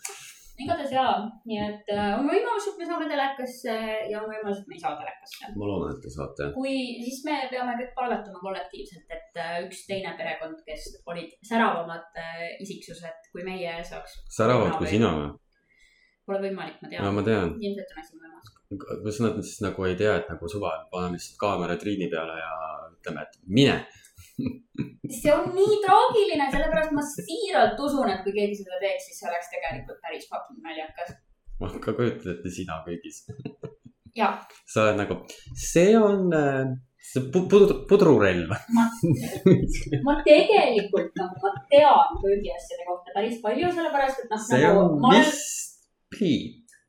[0.64, 1.14] Igatahes jaa,
[1.48, 3.74] nii et äh, on võimalus, et me saame telekasse
[4.10, 5.50] ja on võimalus, et me ei saa telekasse.
[5.56, 6.48] ma loodan, et te saate.
[6.56, 12.22] kui, siis me peame kõik palvetama kollektiivselt, et äh, üks teine perekond, kes olid säravamad
[12.22, 14.20] äh, isiksused kui meie, saaks.
[14.38, 15.34] säravad kui sina või?
[16.26, 17.12] Pole võimalik, ma no tean.
[17.14, 17.52] ma tean.
[17.62, 18.54] ilmselt on asi võimas.
[19.04, 22.56] kas nad siis nagu ei tea, et nagu suva, paneme lihtsalt kaamera Triini peale ja
[22.90, 23.76] ütleme, et mine.
[24.36, 29.30] See on nii traagiline, sellepärast ma siiralt usun, et kui keegi seda teeks, siis see
[29.30, 31.14] oleks tegelikult päris fucking naljakas.
[31.60, 33.22] ma ka kujutan ette sina kõigis.
[34.20, 34.34] ja
[34.68, 35.22] sa oled nagu,
[35.56, 38.52] see on äh, see pu- pudru, pudrurelv.
[38.76, 38.84] ma,
[40.08, 44.94] ma tegelikult nagu, ma tean köögiasjade kohta päris palju, sellepärast et noh, see nagu on
[45.00, 45.44] olen, Miss
[46.12, 46.32] P.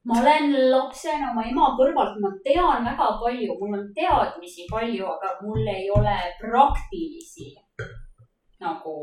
[0.08, 5.34] Ma olen lapsena oma ema kõrvalt, ma tean väga palju, mul on teadmisi palju, aga
[5.44, 7.50] mul ei ole praktilisi
[8.64, 8.94] nagu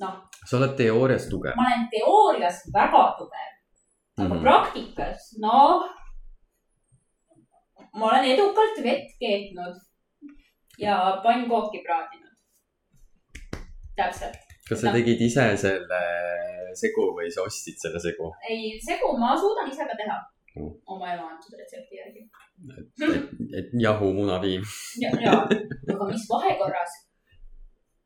[0.00, 0.14] noh,
[0.48, 1.56] sa oled teoorias tugev.
[1.58, 3.50] ma olen teoorias väga tugev,
[4.18, 4.42] aga Mhm.
[4.46, 5.84] praktikas, noh.
[7.98, 9.76] ma olen edukalt vett keetnud
[10.78, 12.32] ja pannkooki praadinud.
[13.96, 16.02] täpselt, kas sa tegid ise selle
[16.74, 18.30] segu või sa ostsid selle segu?
[18.50, 20.20] ei segu ma suudan ise ka teha
[20.54, 20.70] Mm.
[20.86, 22.20] oma ema antud retsepti järgi.
[22.78, 23.24] et,
[23.58, 24.62] et jahu munapiim.
[25.02, 25.32] ja, ja,
[25.94, 26.92] aga mis vahekorras,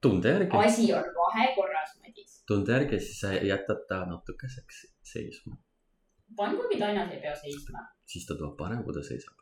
[0.00, 2.38] tunde järgi, asi on vahekorras, Madis.
[2.48, 4.80] tunde järgi, siis sa jätad ta natukeseks
[5.12, 5.58] seisma.
[6.40, 7.84] pannkoogid ainas ei pea seisma.
[8.14, 9.36] siis ta tuleb parem, kui ta seisab.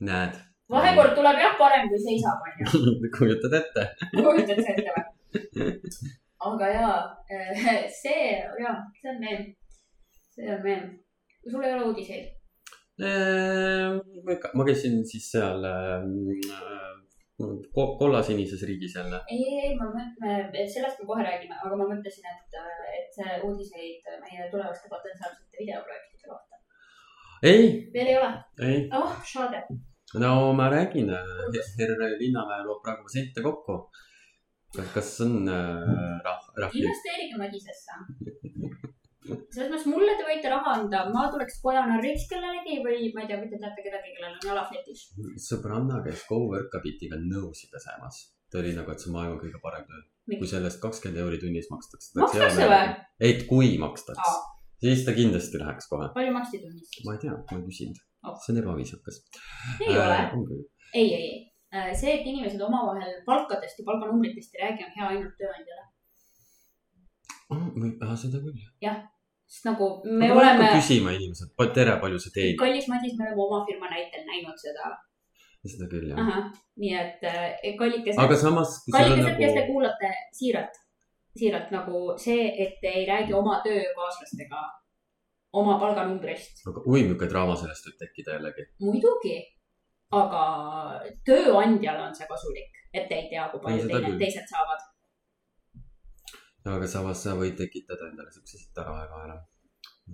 [0.00, 0.40] näed,
[0.72, 2.96] vahekord tuleb jah parem kui seisab, onju.
[3.18, 3.84] kujutad ette?
[4.16, 5.04] kujutad ette või?
[6.50, 6.96] aga jaa,
[8.02, 8.30] see,
[8.62, 9.44] jaa, see on meem.
[10.34, 10.88] see on meem.
[11.50, 12.32] sul ei ole uudiseid?
[14.56, 15.64] ma käisin siis seal
[17.76, 19.20] ko- kollasinises riigis jälle.
[19.28, 22.56] ei, ei, ma mõtlen, sellest me kohe räägime, aga ma mõtlesin, et,
[22.98, 26.62] et see uudiseid meie tulevaste potentsiaalsete videoprojektide kohta.
[27.42, 28.32] ei, veel ei ole?
[29.00, 29.62] oh, šade.
[30.22, 33.80] no ma räägin, härra Linnamäe loob praegu sente kokku.
[34.94, 37.98] Kas on äh, rah-, rahvi, investeerige Madisesse.
[39.26, 43.30] selles mõttes mulle te võite raha anda, ma tuleks koja narriks kellelegi või ma ei
[43.30, 45.04] tea, kui te teate kedagi, kellel on jalafetiš.
[45.48, 48.20] sõbranna käis Go-Workabitiga nõusid pesemas.
[48.50, 50.02] ta oli nagu, et see on maailma kõige parem töö.
[50.36, 52.12] kui sellest kakskümmend euri tunnis makstakse.
[52.20, 52.92] Makstakse või??
[53.30, 54.42] et kui makstaks Aa.,
[54.82, 56.10] siis ta kindlasti läheks kohe.
[56.14, 58.34] palju maksti tunnis ma ei tea, ma ei küsinud Oh..
[58.42, 59.20] see on ebaviisakas.
[59.86, 60.16] ei ole.
[60.34, 60.64] on küll.
[60.94, 61.52] ei, ei, ei.
[61.96, 65.84] see, et inimesed omavahel palkadest ja palganumbritest ei räägi, on hea ainult tööandjale.
[68.22, 69.02] seda küll jah.
[69.46, 73.44] sest nagu me aga oleme küsima inimeselt, tere, palju sa teenid, kallis Madis, me oleme
[73.48, 74.94] oma firma näitel näinud seda.
[75.74, 76.50] seda küll jah.
[76.82, 80.10] nii et äh, kallikesed, aga samas, kallikesed, kes te nagu, kuulate
[80.40, 80.82] siiralt,
[81.36, 84.64] siiralt nagu see, et te ei räägi oma töökaaslastega
[85.56, 88.66] oma palganumbrist, aga oi, milline draama sellest võib tekkida jällegi.
[88.82, 89.36] muidugi.
[90.12, 90.42] Aga
[91.26, 94.80] tööandjale on see kasulik, et te ei tea, kui palju teine, teised saavad.
[96.76, 99.38] aga samas sa võid tekitada endale siukseid taraevahele.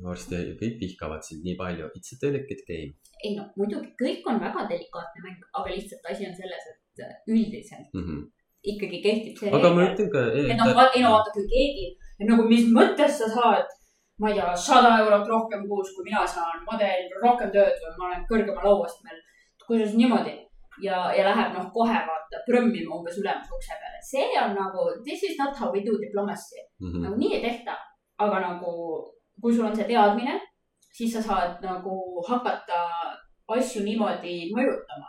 [0.04, 4.40] varsti kõik vihkavad sind nii palju, it's a delicate game ei no muidugi, kõik on
[4.42, 8.06] väga delikaatne mäng, aga lihtsalt asi on selles, et üldiselt mm.
[8.06, 8.22] -hmm.
[8.72, 11.86] ikkagi kehtib see aga ma ütlen ka, et noh, ei no vaata, kui keegi,
[12.30, 13.68] nagu mis mõttes sa saad,
[14.22, 17.94] ma ei tea, sada eurot rohkem kuus, kui mina saan, ma teen rohkem tööd või
[17.98, 19.20] ma olen kõrgemal auastmel.
[19.66, 20.34] Kuidas niimoodi
[20.82, 25.22] ja, ja läheb noh, kohe vaata prõmmima umbes ülemuse ukse peale, see on nagu this
[25.28, 27.02] is not how we do diplomacy, mm -hmm.
[27.06, 27.76] nagu nii ei tehta,
[28.18, 28.72] aga nagu
[29.40, 30.40] kui sul on see teadmine,
[30.96, 32.78] siis sa saad nagu hakata
[33.48, 35.08] asju niimoodi mõjutama.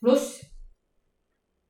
[0.00, 0.44] pluss,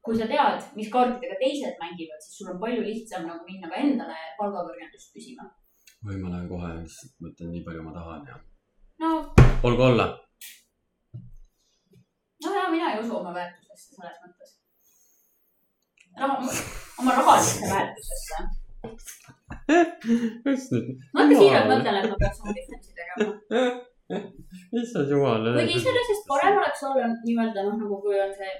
[0.05, 3.77] kui sa tead, mis kaartidega teised mängivad, siis sul on palju lihtsam nagu minna ka
[3.77, 5.45] endale palgakõrgendust küsima.
[6.07, 8.37] või ma lähen kohe lihtsalt mõtlen nii palju ma tahan ja
[9.03, 9.11] no,
[9.63, 10.26] olgu olla.
[12.67, 14.55] No mina ei usu oma väärtusesse selles mõttes.
[16.21, 16.37] raha,
[17.01, 18.37] oma rahalisse väärtusesse.
[20.47, 20.89] mis nüüd?
[21.15, 23.27] ma ikka siiralt mõtlen, et ma peaks oma difference'i tegema.
[24.83, 25.51] issand jumal.
[25.57, 28.55] kuigi iseenesest parem oleks olla nii-öelda noh, nagu kui on see,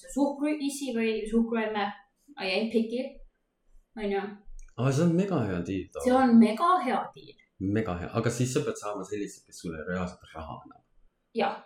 [0.00, 1.88] see suhkruisi või suhkruemme.
[2.40, 3.04] I ain't picky.
[4.00, 4.20] onju,
[4.78, 7.34] aga see on mega hea diil see on mega hea diil.
[7.78, 10.84] mega hea, aga siis sa pead saama sellised, kes sulle reaalselt raha annab.
[11.36, 11.58] jah,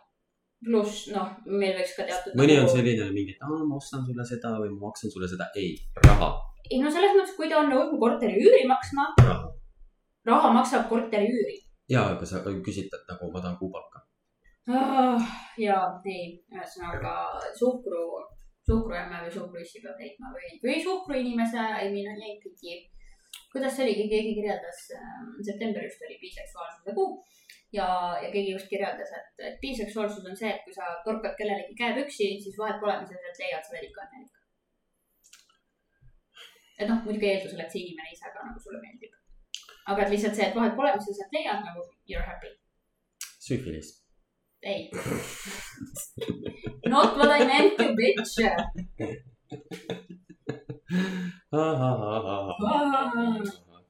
[0.65, 2.37] pluss noh, meil võiks ka teatud.
[2.39, 5.49] mõni on selline mingi, et ma ostan sulle seda või ma maksan sulle seda.
[5.61, 5.75] ei,
[6.07, 6.31] raha,
[6.71, 9.51] ei no selles mõttes, kui ta on nõus mu korteri üüri maksma, raha.
[10.31, 11.59] raha maksab korteri üüri.
[11.93, 14.05] ja, aga sa küsid talt nagu ma tahan kuubaka.
[14.65, 15.21] Ah,
[15.61, 15.77] ja
[16.09, 17.13] ei, ühesõnaga
[17.59, 18.05] suhkru,
[18.65, 22.81] suhkruemme või suhkruissi peab leidma või, või suhkruinimese, I mean, I ain't picky.
[23.55, 24.79] Kuidas see oligi, keegi kirjeldas,
[25.49, 27.11] september just oli biseksuaalsuse kuu
[27.77, 27.87] ja,
[28.23, 32.31] ja keegi just kirjeldas, et, et biseksuaalsus on see, et kui sa torkad kellelegi käepüksi,
[32.45, 34.41] siis vahet pole, mis sa sealt leiad, sa oled ikka õnnelik.
[36.79, 39.13] et noh, muidugi eeldusel, et see inimene ise ka nagu sulle meeldib.
[39.93, 42.51] aga et lihtsalt see, et vahet pole, mis sa sealt leiad, nagu you are happy.
[43.49, 43.93] süfilis.
[44.63, 44.91] ei.
[46.95, 48.35] Not what I meant to bitch.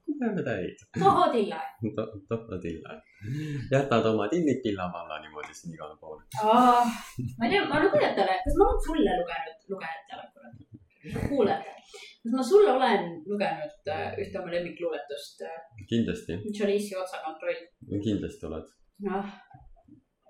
[0.05, 0.77] kuuleme täid.
[0.99, 1.59] Mahatilla.
[2.29, 3.01] tohvadilla.
[3.71, 6.23] jätad oma tillid pillamalla niimoodi siin igale poole.
[7.37, 10.55] ma ei tea, ma lugen talle, kas ma olen sulle lugenud, lugejatele, kurat,
[11.29, 11.81] kuulajatele.
[12.23, 13.91] kas ma sulle olen lugenud
[14.23, 15.45] ühte oma lemmikluuletust,
[15.89, 17.61] kindlasti, Jolice'i otsakontroll.
[18.07, 18.67] kindlasti oled.
[19.09, 19.25] noh,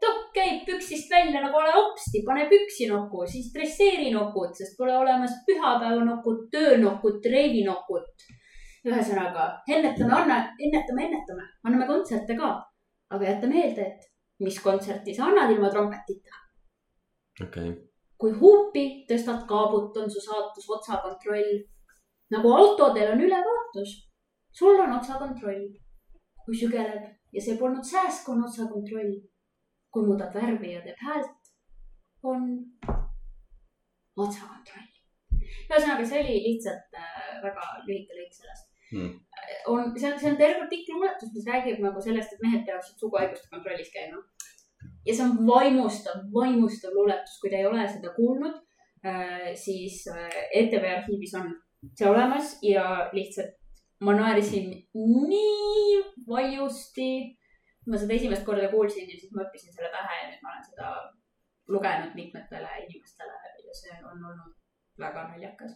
[0.05, 4.95] tokk käib püksist välja nagu ole hopsti, pane püksi nokku, siis dresseeri nokut, sest pole
[4.97, 8.27] olemas pühapäevanokut, töönokut, reivinokut.
[8.85, 12.53] ühesõnaga, ennetame, anna, ennetame, ennetame, anname kontserte ka.
[13.15, 16.41] aga jäta meelde, et mis kontserti sa annad ilma trompetita.
[17.41, 17.75] okei okay.,
[18.17, 21.61] kui huupi tõstad kaabut, on su saatus otsakontroll.
[22.31, 23.97] nagu autodel on ülevaatus,
[24.51, 25.67] sul on otsakontroll.
[26.45, 29.15] kui sügeleb ja see polnud sääsk, on otsakontroll.
[29.95, 31.51] Kui muudab värvi ja teeb häält,
[32.23, 32.51] on
[34.19, 34.91] otsakontroll.
[35.39, 39.19] ühesõnaga, see oli lihtsalt äh, väga lühike lõik sellest Hmm.
[39.67, 42.99] on, see on, see on terve pikk luuletus, mis räägib nagu sellest, et mehed peaksid
[43.01, 44.21] suguhaiguste kontrollis käima.
[45.07, 48.59] ja see on vaimustav, vaimustav luuletus, kui te ei ole seda kuulnud,
[49.57, 51.49] siis äh, ETV arhiivis on
[51.97, 53.57] see olemas ja lihtsalt
[54.05, 55.97] ma naersin nii
[56.29, 57.09] valjusti.
[57.87, 60.65] Ma seda esimest korda kuulsin ja siis ma õppisin selle pähe ja nüüd ma olen
[60.69, 60.91] seda
[61.75, 63.35] lugenud mitmetele inimestele
[63.67, 64.53] ja see on olnud
[65.01, 65.73] väga naljakas.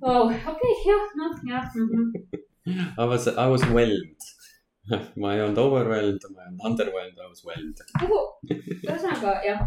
[0.00, 0.24] Vau.
[0.52, 1.88] Okei, jah, noh, jah mm.
[1.90, 2.08] -hmm.
[3.02, 4.22] I was, I was whelmed.
[5.20, 7.78] ma ei olnud overwhelmed, ma ei olnud underwhelmed, I was whelmed.
[8.00, 8.18] nagu,
[8.86, 9.60] ühesõnaga jah,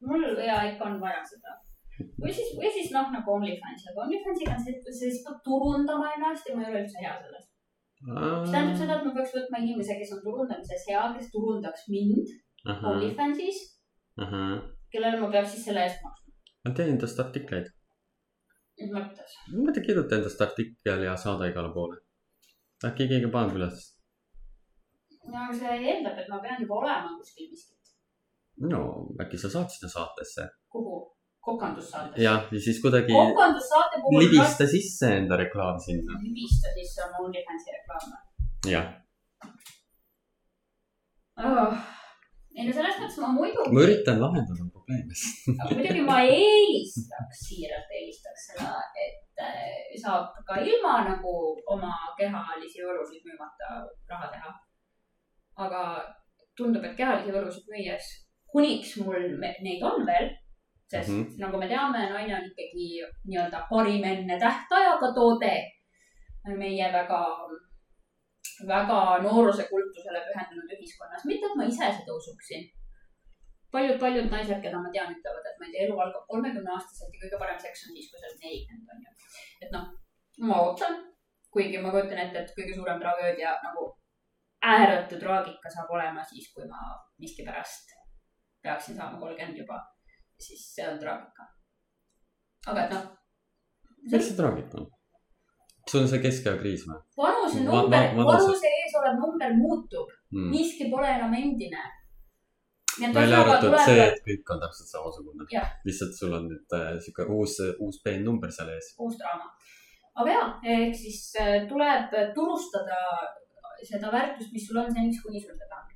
[0.00, 1.58] mul ja ikka on vaja seda.
[1.98, 5.40] Või siis, või siis noh, nagu OnlyFans, aga OnlyFansiga on see, et sa siis pead
[5.46, 7.48] turundama ennast ja ma ei ole üldse hea selles.
[8.04, 12.32] mis tähendab seda, et ma peaks võtma inimese, kes on turundamises hea, kes turundaks mind
[12.92, 13.64] OnlyFansis,
[14.94, 16.36] kellele ma peaks siis selle eest maksma.
[16.66, 17.70] ma teen endast artikleid.
[18.80, 19.38] mis mõttes?
[19.58, 22.00] ma ei kirjuta endast artikkel ja saada igale poole.
[22.86, 23.90] äkki keegi paneb üles.
[25.26, 27.94] no aga see eeldab, et ma pean juba olema kuskil miskit.
[28.70, 28.82] no
[29.26, 30.50] äkki sa saad sinna saatesse.
[30.70, 30.98] kuhu?
[31.48, 32.22] kokandussaades.
[32.22, 34.22] jah, ja siis kuidagi kokandussaate puhul.
[34.24, 36.18] libista sisse enda reklaam sinna.
[36.22, 38.16] libista sisse oma OnlyFansi reklaame
[38.74, 38.88] jah,
[41.44, 41.78] oh..
[42.56, 43.70] ei no selles mõttes ma muidu.
[43.72, 45.14] ma üritan lahendada probleeme.
[45.64, 48.70] aga muidugi ma eelistaks, siiralt eelistaks seda,
[49.06, 51.34] et äh, saab ka ilma nagu
[51.74, 54.54] oma kehalisi võlusid müümata raha teha.
[55.66, 55.82] aga
[56.56, 58.10] tundub, et kehalisi võlusid müües,
[58.52, 60.30] kuniks mul neid on veel,
[60.90, 61.22] sest mm.
[61.22, 61.40] -hmm.
[61.42, 62.88] nagu me teame, naine on ikkagi
[63.28, 65.54] nii-öelda parim enne tähtajaga toode
[66.62, 67.20] meie väga,
[68.72, 72.64] väga noorusekultusele pühendunud ühiskonnas, mitte et ma ise seda usuksin
[73.72, 77.22] paljud-paljud naised, keda ma tean, ütlevad, et ma ei tea, elu algab kolmekümne aastaselt ja
[77.24, 79.10] kõige parem seks on siis, kui sa oled nelikümmend, onju.
[79.66, 79.90] et noh,
[80.48, 80.98] ma ootan,
[81.52, 83.90] kuigi ma kujutan ette, et kõige suurem tragöödia nagu
[84.72, 87.94] ääretu traagika saab olema siis, kui ma miskipärast
[88.64, 89.78] peaksin saama kolmkümmend juba.
[90.46, 91.48] Siis see on traagika.
[92.70, 93.04] aga et noh,
[94.12, 94.88] miks see traagika on?
[95.90, 100.10] sul on see keskea kriis või vanuse Va- number va-, vanuse- ees olev number muutub,
[100.34, 100.50] mm.?
[100.52, 101.84] miski pole enam endine.
[103.14, 105.48] välja arvatud see, et kõik on täpselt samasugune
[105.88, 108.94] lihtsalt sul on nüüd äh, sihuke uus, uus peennumber seal ees.
[108.98, 109.50] uus draama.
[110.18, 113.02] aga jaa, ehk siis äh, tuleb turustada
[113.86, 115.92] seda väärtust, mis sul on seniks, kuni sul seda on.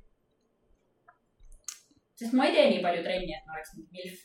[2.19, 4.21] sest ma ei tee nii palju trenni, et ma oleks mingi milf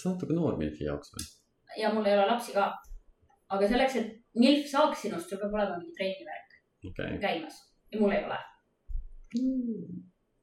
[0.00, 1.26] kas natuke noor Milfi jaoks või?
[1.82, 2.70] ja mul ei ole lapsi ka.
[3.52, 6.56] aga selleks, et milf saaks sinust, sul peab olema mingi trennivärk
[6.88, 7.58] okei käimas
[7.92, 8.38] ja mul ei ole.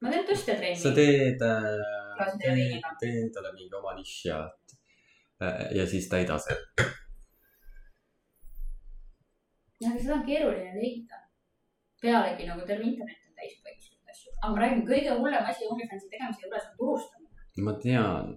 [0.00, 0.78] ma teen tõstetrenni.
[0.78, 2.94] sa teed äh,, veiniga.
[3.02, 4.40] teed endale mingi oma niši ja,
[5.74, 6.58] ja siis täida see.
[9.82, 11.22] jah, aga seda on keeruline leida.
[12.02, 14.36] pealegi nagu terve internet on täis juba igasuguseid asju.
[14.42, 17.48] aga ma räägin, kõige hullem asi OnlyFansi tegemise juures on turustamine.
[17.66, 18.36] ma tean,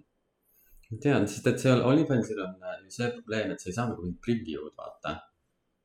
[1.04, 4.22] tean, sest et seal OnlyFansil on äh, see probleem, et sa ei saa nagu mingit
[4.26, 5.14] preview'd vaata.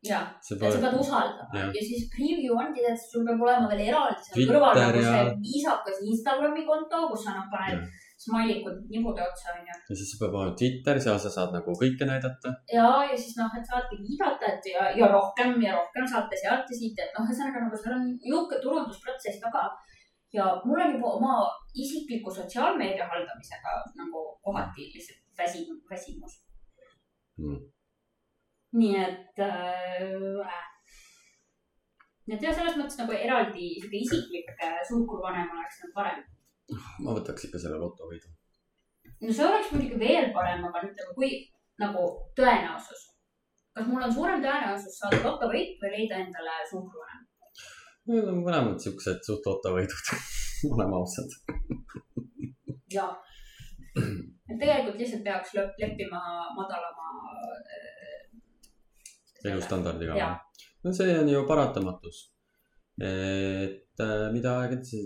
[0.07, 1.71] see et sa pead usaldama Jah.
[1.77, 5.39] ja siis preview ongi et sul peab olema veel eraldi seal kõrval nagu ja- see
[5.47, 8.05] viisakas Instagrami konto, kus sa noh paned Jah.
[8.25, 9.75] smile'ikud nibude otsa onju.
[9.91, 12.49] ja siis peab olema Twitter, seal sa saad nagu kõike näidata.
[12.79, 16.71] ja, ja siis noh, et saate viidata, et ja, ja rohkem ja rohkem saate sealt
[16.71, 19.67] ja siit, et noh, ühesõnaga nagu seal on niisugune turundusprotsess taga.
[20.33, 21.35] Ja mul on juba oma
[21.75, 26.47] isikliku sotsiaalmeedia haldamisega nagu kohati lihtsalt väsinud, väsimus
[27.39, 27.59] Mm.
[28.73, 30.63] nii et äh,.
[32.27, 36.23] nii et jah, selles mõttes nagu eraldi sihuke isiklik äh, suhkruvanem oleks nagu parem.
[37.05, 38.33] ma võtaks ikka selle lotovõidu.
[39.21, 41.31] no see oleks muidugi veel parem, aga nüüd nagu kui
[41.85, 42.07] nagu
[42.41, 43.05] tõenäosus.
[43.77, 47.26] kas mul on suurem tõenäosus saada lotovõit või leida endale suhkruvanem?
[48.07, 50.11] Need on mõlemad siuksed suht lotovõidud,
[50.75, 51.33] oleme ausad.
[53.97, 56.21] et tegelikult lihtsalt peaks leppima
[56.55, 58.27] madalama äh,.
[59.51, 60.37] elustandardiga
[60.87, 62.19] no see on ju paratamatus.
[63.01, 65.01] et äh, mida aeg edasi,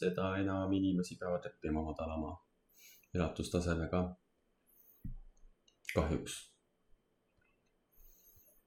[0.00, 2.32] seda enam inimesi peavad leppima madalama
[3.14, 4.00] elatustasemega.
[5.94, 6.38] kahjuks.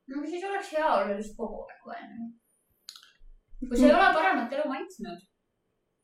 [0.08, 2.30] no siis oleks hea olla just kogu aeg vaene.
[3.68, 5.24] Kui sa ei ole paremat elu maitsnud,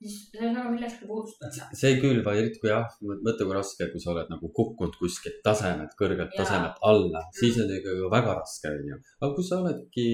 [0.01, 1.68] siis sa ei saa millestki puudust tunda.
[1.82, 5.95] see küll, eriti kui jah, mõtle kui raske, kui sa oled nagu kukkunud kuskilt tasemelt,
[6.01, 6.41] kõrgelt Jaa.
[6.41, 8.99] tasemelt alla, siis on ikka väga raske, onju.
[9.22, 10.08] aga kui sa oledki,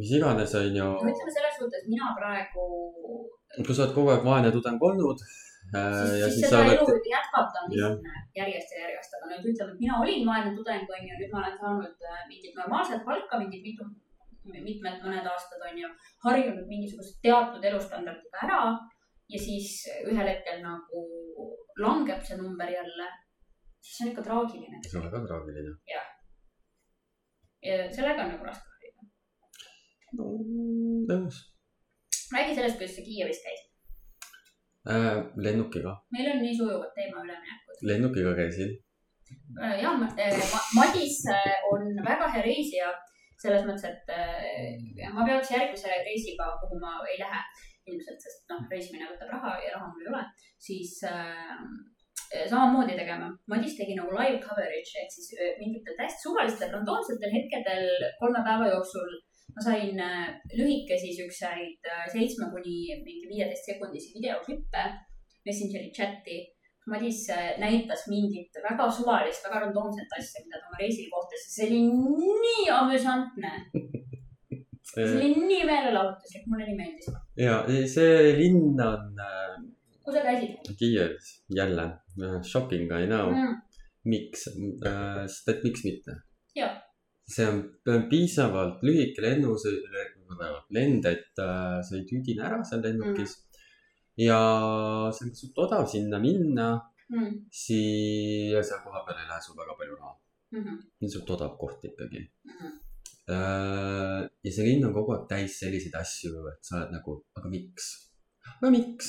[0.00, 2.68] mis iganes, onju, no ütleme selles suhtes, mina praegu,
[3.60, 6.86] kui sa oled kogu aeg vaene tudeng olnud äh, siis, ja siis seda sa elu
[6.86, 10.88] oled, jätkata on lihtne järjest ja järjest, aga nüüd ütleme, et mina olin vaene tudeng,
[10.96, 13.90] onju, nüüd ma olen saanud äh, mingit normaalset palka, mingit mitu,
[14.44, 15.90] mitmed mõned aastad onju,
[16.24, 18.62] harjunud mingisuguse teatud elustandardiga ära
[19.32, 19.74] ja siis
[20.08, 21.04] ühel hetkel nagu
[21.82, 23.06] langeb see number jälle,
[23.80, 24.82] siis see on ikka traagiline.
[24.88, 25.76] see on väga traagiline.
[25.94, 26.02] ja
[27.94, 29.02] sellega on nagu raske harjuda.
[31.12, 31.42] nõus
[32.32, 33.68] räägi sellest, kuidas sa Kiievis käisid.
[34.92, 35.18] äh,.
[35.36, 37.84] lennukiga, meil on nii sujuvad teema üleminekud.
[37.90, 38.70] lennukiga käisin.
[39.82, 39.90] ja
[40.76, 42.92] Madis äh, on väga hea reisija
[43.42, 47.42] selles mõttes, et äh, ma peaks järgmise reisiga, kuhu ma ei lähe
[47.90, 50.22] ilmselt, sest noh, reisimine võtab raha ja raha mul ei ole,
[50.62, 51.58] siis äh,
[52.50, 53.28] samamoodi tegema.
[53.50, 57.88] Madis tegi nagu live coverage ehk siis äh, mingitel täiesti suvalistel randoomsetel hetkedel
[58.22, 59.16] kolme päeva jooksul
[59.56, 64.86] ma sain äh, lühikesi siukseid seitsme kuni mingi viieteist sekundisi videoklippe
[65.42, 66.38] Messengeri chati
[66.90, 71.52] Madis äh, näitas mingit väga suvalist, väga randoomset asja, mida ta oma reisil kohtas ja
[71.54, 71.82] see oli
[72.42, 73.52] nii amüsantne.
[74.92, 77.12] see oli nii meelelahutuslik, mulle nii meeldis.
[77.38, 77.60] ja
[77.94, 79.60] see linn on äh,
[80.02, 81.86] kus sa käisid Kiievis jälle
[82.42, 83.60] shopping I know mm.?
[84.04, 84.48] miks,
[85.26, 86.16] sest et miks mitte.
[87.32, 89.62] See on piisavalt lühike lennus,
[90.74, 93.51] lend, et äh, sa ei tüdine ära seal lennukis mm..
[94.18, 94.38] Ja
[95.16, 96.70] see on suht odav sinna minna,
[97.12, 97.32] Mm.
[97.52, 100.14] siis seal kohapeal ei lähe sul väga palju raha.
[100.54, 100.78] Mm -hmm.
[100.98, 102.22] see on suht odav koht ikkagi.
[102.48, 102.72] Mm -hmm.
[104.44, 107.84] ja see linn on kogu aeg täis selliseid asju, et sa oled nagu, aga miks?
[108.56, 109.08] aga miks?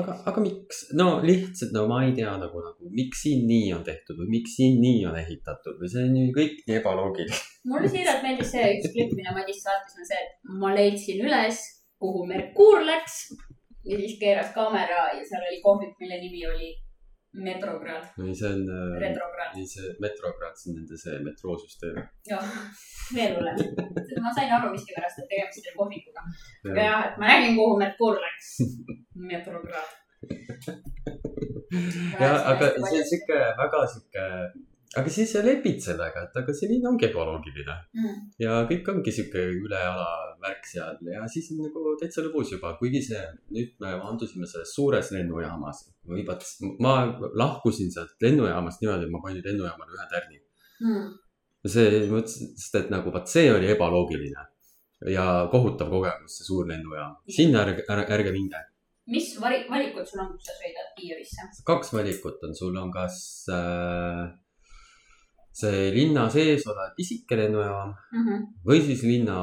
[0.00, 0.78] aga aga miks?
[1.00, 4.56] no lihtsalt no ma ei tea nagu, nagu miks siin nii on tehtud või miks
[4.58, 7.40] siin nii on ehitatud või see on ju kõik nii ebaloogiline.
[7.72, 10.32] mulle siiralt meeldis see üks klipp, mida Madis saatis, on see, et
[10.62, 11.62] ma leidsin üles,
[12.02, 13.16] kuhu Merkuur läks
[13.88, 16.70] ja siis keeras kaamera ja seal oli kohvik, mille nimi oli
[17.32, 18.64] Metrograd, ei, see on,
[18.98, 19.52] Retrograd.
[19.54, 22.00] ei see metrokraad, see on nende see metroosüsteem.
[22.26, 22.42] jah,
[23.14, 23.60] veel hullem.
[24.24, 26.24] ma sain aru miskipärast, et tegemist oli kohvikuga.
[26.72, 28.48] aga jah, et ma nägin, kuhu Merkuur läks.
[29.30, 29.94] Metrograd.
[32.24, 34.26] ja, aga see on sihuke väga sihuke,
[34.98, 38.16] aga siis sa lepid sellega, et aga see linn ongi ebaloogiline mm..
[38.42, 40.06] ja kõik ongi sihuke üleala
[40.42, 43.20] värk seal ja siis on nagu täitsa lõbus juba, kuigi see,
[43.54, 46.46] nüüd me maandusime selles suures lennujaamas või vaat
[46.82, 46.96] ma
[47.38, 50.42] lahkusin sealt lennujaamast niimoodi, et ma panin lennujaamale ühe tärni.
[50.80, 51.06] Mm.
[51.68, 54.46] see, mõtlesin, sest et nagu vaat see oli ebaloogiline
[55.14, 57.14] ja kohutav kogemus, see suur lennujaam.
[57.30, 58.66] sinna ärge, ärge minge.
[59.06, 63.20] mis vari-, valikud sul on, kui sa sõidad Kiievisse kaks valikut on, sul on kas
[63.54, 64.30] äh,
[65.52, 68.24] see linna sees olev pisike lennujaam mm?
[68.26, 68.42] -hmm.
[68.66, 69.38] või siis linna,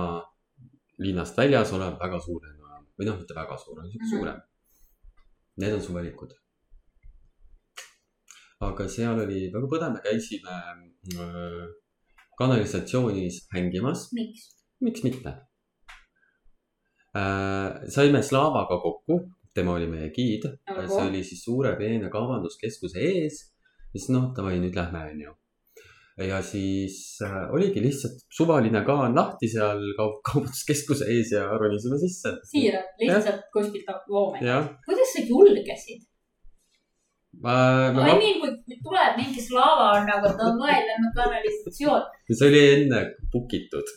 [0.99, 4.11] linnast väljas olev väga suur lennujaam või noh, mitte väga suur, on siuke Mhm.
[4.15, 4.41] suurem.
[5.57, 6.33] Need on su valikud.
[8.59, 10.53] aga seal oli väga põnev, me käisime
[11.23, 11.67] äh,
[12.39, 14.47] kanalisatsioonis hängimas, miks?
[14.81, 15.29] miks mitte
[17.15, 17.89] äh,.
[17.89, 19.19] saime Slavaga kokku,
[19.53, 20.43] tema oli meie giid,
[20.87, 23.35] see oli siis suure peene kaubanduskeskuse ees.
[23.91, 25.33] siis noh, davai, nüüd lähme, onju.
[26.17, 32.33] Ja siis äh, oligi lihtsalt suvaline kaan lahti seal kaup-, kaubanduskeskuse ees ja ronisime sisse.
[32.51, 34.41] siiralt, lihtsalt kuskilt loome.
[34.85, 36.05] kuidas sa julgesid?
[37.43, 37.57] ma,
[37.89, 42.07] I ma, mean, kui tuleb mingi slaava on nagu davai, lähme kanalisatsioon.
[42.31, 43.03] see oli enne
[43.33, 43.93] book itud,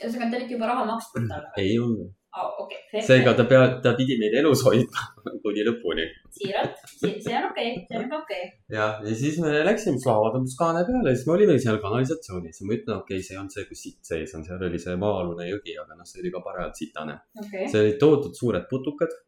[0.00, 1.54] ühesõnaga, te olite juba raha maksnud talle.
[1.62, 2.10] ei olnud.
[2.32, 5.04] okei, seega ta pea, ta pidi meid elus hoidma
[5.44, 6.06] kuni lõpuni.
[6.32, 8.46] siiralt, see on okei, see on okei.
[8.72, 12.68] jah, ja siis me läksime Slava tõmbas kaane peale siis me olime seal kanalisatsioonis ja
[12.68, 14.96] ma ütlen, okei okay,, see ei olnud see, kus sitt sees on, seal oli see
[15.02, 17.18] maa-alune jõgi, aga noh, see oli ka parajalt sitane.
[17.44, 17.68] okei.
[17.68, 19.20] seal olid tohutud suured putukad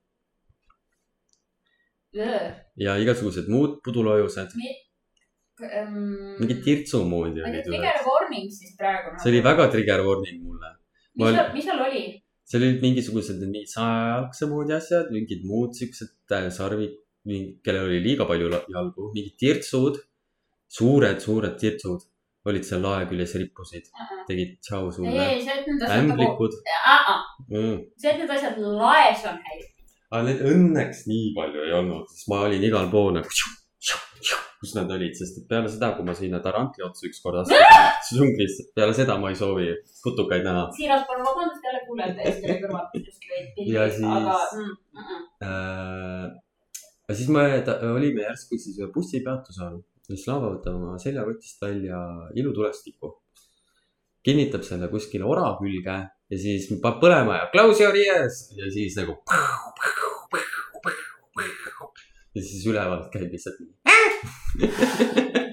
[2.14, 4.54] ja igasugused muud pudulojused,
[6.40, 7.70] mingid tirtsu moodi ma ei tea, olid.
[7.70, 9.16] trigger warning siis praegu.
[9.22, 9.42] see oli.
[9.44, 10.76] väga trigger warning mulle.
[11.14, 12.04] mis seal, mis seal oli?
[12.48, 16.98] Seal olid mingisugused nii sajajalgse moodi asjad, mingid muud siuksed äh, sarvid,
[17.64, 20.00] kellel oli liiga palju jalgu, mingid tirtsud,
[20.78, 22.04] suured, suured tirtsud
[22.50, 23.86] olid seal lae küljes rippusid,
[24.28, 25.20] tegid tšau sulle.
[25.24, 26.56] asjad nagu, ämblikud
[27.48, 27.76] mm..
[27.96, 29.84] see, et need asjad laes on häirinud.
[30.10, 33.38] aga need õnneks nii palju ei olnud, sest ma olin igal pool nagu,
[34.60, 37.88] kus nad olid, sest et peale seda, kui ma sinna Tarantli otsa ükskord astusin
[38.18, 39.70] džunglis, peale seda ma ei soovi
[40.04, 41.63] putukaid näha siiralt palun vabandust
[42.00, 45.26] jälle kuulajate ees, kelle kõrvad just lõid pildi, Ja siis- aga mm, mm, mm.
[45.48, 46.26] äh,.
[47.08, 51.62] ja siis me ta, olime järsku siis ühe bussipeatuse all ja Slava võtab oma seljakotist
[51.64, 52.00] välja
[52.36, 53.14] ilutulestiku.
[54.24, 55.96] kinnitab selle kuskile ora külge
[56.30, 59.18] ja siis paneb põlema ja close your ears ja siis nagu.
[62.34, 63.72] ja siis ülevalt käib lihtsalt nii.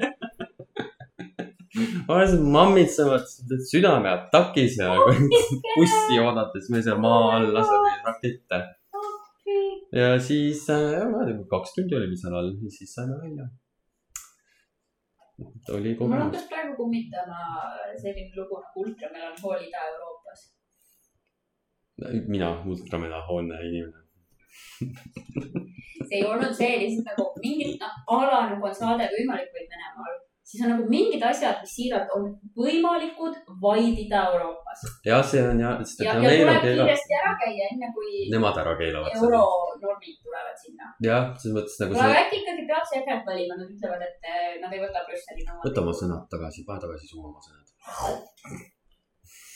[2.12, 3.26] ma olen seal mammitsenud
[3.72, 4.92] südameatakis ja
[5.76, 8.60] bussi oodates, me seal maa all laseme rakette.
[9.96, 13.46] ja siis äh, kaks tundi olime seal all ja siis saime välja.
[15.76, 16.24] oli mul kogemus.
[16.24, 17.40] hakkas praegu kummitama
[18.02, 20.42] selline lugu nagu ultramelanhool Ida-Euroopas.
[22.28, 24.02] mina, ultramelanhoolne inimene.
[26.10, 30.20] see ei olnud see lihtsalt nagu mingid, noh, a la nagu on saade Võimalikuid Venemaal,
[30.52, 32.26] siis on nagu mingid asjad, mis siiralt on
[32.58, 34.84] võimalikud vaid Ida-Euroopas.
[35.08, 39.16] jah, see on jah, ja, ja tuleb kiiresti ära käia, enne kui nemad ära keelavad
[39.16, 40.92] euronormid tulevad sinna.
[41.08, 44.50] jah, selles mõttes nagu aga see, äkki ikkagi peaks EKRE-t valima, nad ütlevad, et eh,
[44.64, 45.70] nad ei võta Brüsseli nõuandeid.
[45.70, 47.68] võta oma sõnad tagasi, pane tagasi su oma sõnad.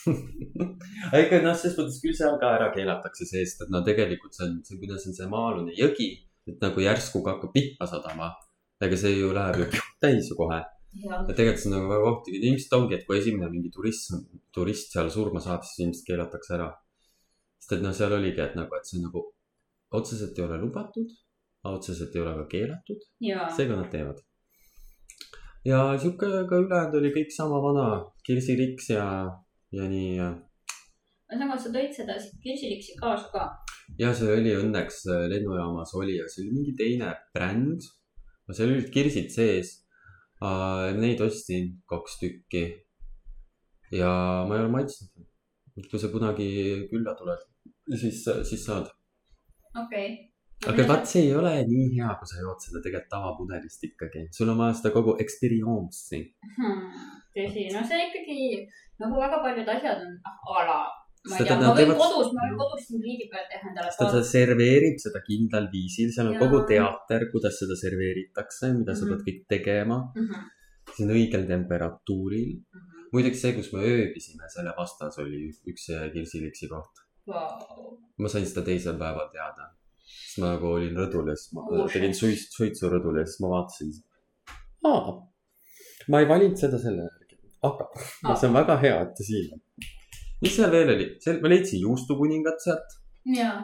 [1.10, 4.38] aga ikka noh, selles mõttes küll seal ka ära keelatakse see, sest et no tegelikult
[4.38, 6.10] see on, see, kuidas on see maa-alune jõgi,
[6.48, 8.32] et nagu järsku ka hakkab pihta sadama.
[8.86, 10.62] ega see ju läheb ju täis ju kohe
[11.04, 14.14] ja tegelikult see on nagu väga ohtlik, et ilmselt ongi, et kui esimene mingi turist,
[14.56, 16.70] turist seal surma saab, siis ilmselt keelatakse ära.
[17.60, 19.26] sest et noh, seal oligi, et nagu, et see nagu
[20.00, 21.12] otseselt ei ole lubatud,
[21.66, 23.06] otseselt ei ole ka keelatud,
[23.58, 24.24] seega nad teevad.
[25.66, 27.88] ja sihuke ka ülejäänud oli kõik sama vana,
[28.28, 29.08] kirsiriks ja,
[29.74, 30.34] ja nii ja
[31.26, 33.46] ühesõnaga sa tõid seda kirsiriksi kaasa ka.
[34.00, 37.82] ja see oli õnneks äh, lennujaamas oli ja see oli mingi teine bränd.
[38.52, 39.85] seal olid kirsid sees.
[41.00, 42.66] Neid ostsin kaks tükki.
[43.92, 44.12] ja
[44.48, 45.26] ma ei ole maitsnud.
[45.90, 46.48] kui sa kunagi
[46.92, 47.42] külla tuled,
[48.00, 48.88] siis, siis saad.
[49.84, 50.08] okei.
[50.72, 54.28] aga vaat see ei ole nii hea, kui sa jood seda tegelikult tavapudelist ikkagi.
[54.38, 56.22] sul on vaja seda kogu experience'i.
[56.58, 56.86] Hmm,
[57.36, 58.40] tõsi, no see ikkagi
[59.04, 60.80] nagu väga paljud asjad on ah, a la,
[61.30, 63.92] ma ei tea, ma võin teevad- kodus, ma võin kodus siin riidi peal teha endale
[63.92, 66.42] sest ta serveerib seda kindlal viisil, seal on Jaa.
[66.44, 69.10] kogu teater, kuidas seda serveeritakse, mida sa Mhm.
[69.12, 69.98] pead kõik tegema.
[70.16, 70.36] Mhm,
[70.96, 72.52] see on õigel temperatuuril.
[72.60, 72.92] mhm.
[73.14, 76.94] muideks see, kus me ööbisime, selle vastas oli üks kirsiliksi koht.
[77.28, 77.98] Vau.
[78.22, 79.72] ma sain seda teisel päeval teada.
[80.06, 83.40] siis ma nagu olin rõdul ja siis ma Oh, tegin suits, suitsu rõdul ja siis
[83.42, 83.92] ma vaatasin.
[86.08, 87.88] ma ei valinud seda selle järgi, aga
[88.26, 88.36] Aa.
[88.36, 89.62] see on väga hea, et ta siin on.
[90.44, 92.98] Mis seal veel oli, seal ma leidsin juustukuningat sealt
[93.36, 93.58] jaa,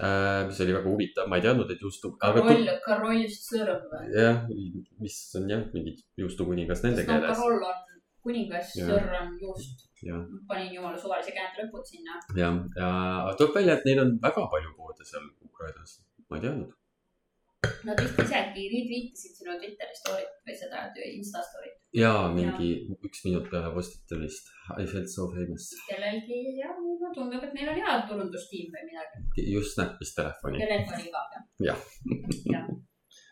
[0.00, 4.08] äh,, mis oli väga huvitav, ma ei teadnud, et juustu, Karoll, Karoll Sõrm või?
[4.16, 4.42] jah,
[5.02, 7.38] mis on jah, mingi juustukuningas nende no keeles.
[7.38, 7.84] Karoll on
[8.28, 8.74] kuningas.
[8.76, 9.86] Sõrm juust.
[10.04, 12.18] jah, panin jumala suvalise käändelõpud sinna.
[12.38, 12.90] ja, ja
[13.38, 15.98] tuleb välja, et neil on väga palju poode seal Ukrainas,
[16.28, 16.77] ma ei teadnud.
[17.58, 21.78] Nad vist isegi retweetisid sinu Twitteri story't või seda Insta story't.
[21.96, 24.52] ja mingi üks minut peale postitamist.
[24.78, 25.72] I felt so famous.
[25.88, 29.46] kellelgi jah, mulle tundub, et neil on hea turundustiim või midagi.
[29.54, 30.60] just näppis telefoni.
[30.62, 31.34] on igav
[31.66, 32.68] jah.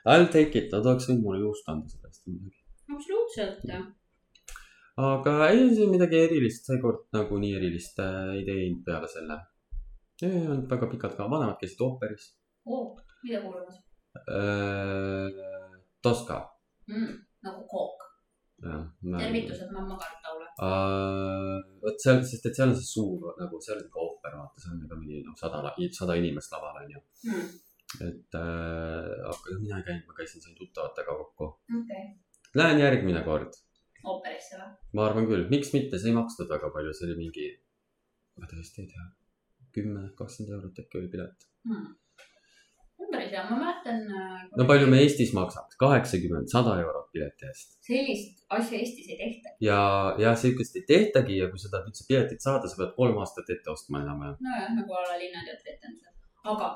[0.07, 2.59] I'll take it, nad oleks võinud mulle juust anda selle eest midagi.
[2.97, 3.62] absoluutselt.
[5.12, 9.39] aga ei, see midagi erilist seekord nagu nii erilist äh, ei teinud peale selle.
[10.22, 12.33] ei olnud väga pikalt ka, vanemad käisid ooperis
[12.66, 13.86] oo, mida kuulamas.
[16.07, 16.41] Toska,
[16.89, 17.14] mm,?
[17.47, 18.05] nagu kook.
[18.62, 18.85] jah.
[19.19, 20.47] tervitused mamma Kartaule.
[20.57, 24.62] Uh, vot seal, sest et seal on see suur nagu, seal on ka ooper, vaata,
[24.62, 27.03] seal on ka mingi noh, sada, sada inimest laval on ju.
[27.29, 27.51] Mm,
[28.09, 31.51] et äh, aga mina ei käinud, ma käisin siin tuttavatega kokku.
[31.83, 32.07] okei,
[32.57, 33.59] Lähen järgmine kord,
[34.07, 34.73] ooperisse või?
[34.97, 37.51] ma arvan küll, miks mitte, see ei maksnud väga palju, see oli mingi,
[38.41, 39.07] ma tõesti ei tea,
[39.77, 41.49] kümme, kakskümmend eurot äkki oli pilet.
[41.69, 41.95] Mm.
[43.07, 44.00] On päris hea, ma mäletan.
[44.59, 47.78] no palju me Eestis maksaks, kaheksakümmend, sada eurot pileti eest.
[47.86, 49.54] sellist asja Eestis ei tehta.
[49.68, 49.78] ja,
[50.22, 53.54] ja sihukest ei tehtagi ja kui sa tahad üldse piletit saada, sa pead kolm aastat
[53.54, 54.36] ette ostma enam-vähem.
[54.48, 56.14] nojah, nagu a la Linnateatri etendused,
[56.54, 56.72] aga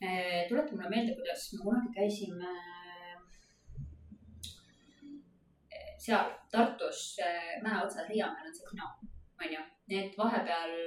[0.00, 2.54] eh, tuleta mulle meelde, kuidas me kunagi käisime
[5.70, 7.00] eh, seal Tartus
[7.64, 8.92] mäe otsas Riiamäel on see kino,
[9.44, 10.78] onju, need vahepeal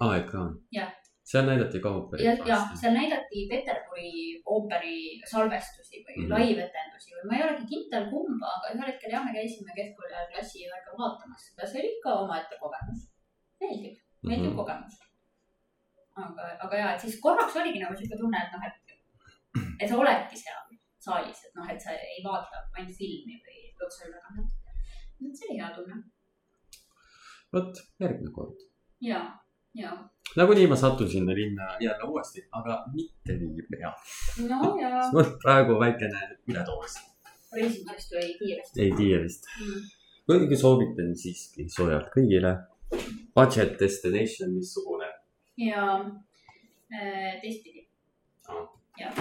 [0.00, 0.99] aa, ekraan Jah..
[1.30, 2.58] Seal näidati ka ooperit ja.
[2.80, 4.12] seal näidati Peterburi
[4.54, 4.96] ooperi
[5.32, 6.22] salvestusi või mm.
[6.24, 6.32] -hmm.
[6.34, 10.30] laivetendusi või ma ei olegi kindel kumba, aga ühel hetkel jah, me käisime keskkooli ajal
[10.32, 13.06] klassi aega vaatamas seda, see oli ikka omaette kogemus.
[13.62, 14.52] meeldib, meeldiv mm.
[14.52, 14.60] -hmm.
[14.60, 14.96] kogemus.
[16.24, 18.96] aga, aga ja, et siis korraks oligi nagu sihuke tunne, et noh, et,
[19.80, 20.64] et sa oledki seal
[21.04, 24.50] saalis, et noh, et sa ei vaata ainult filmi või otseülekannet.
[25.28, 26.02] et see oli hea tunne
[27.52, 28.66] vot, järgmine kord.
[29.00, 29.22] ja, ja,
[30.36, 33.92] nagunii ma satun sinna linna jälle uuesti, aga mitte nii pea.
[34.48, 36.96] no ja mul on praegu väikene üledoos.
[37.54, 39.46] reisimisest tuli kiiresti ei vist.
[39.60, 39.82] mm..
[40.28, 42.56] muidugi soovitan siiski soojalt kõigile.
[43.34, 45.06] Budget destination, missugune?
[45.56, 45.84] ja
[46.90, 47.86] äh, teistpidi
[48.98, 49.14] jah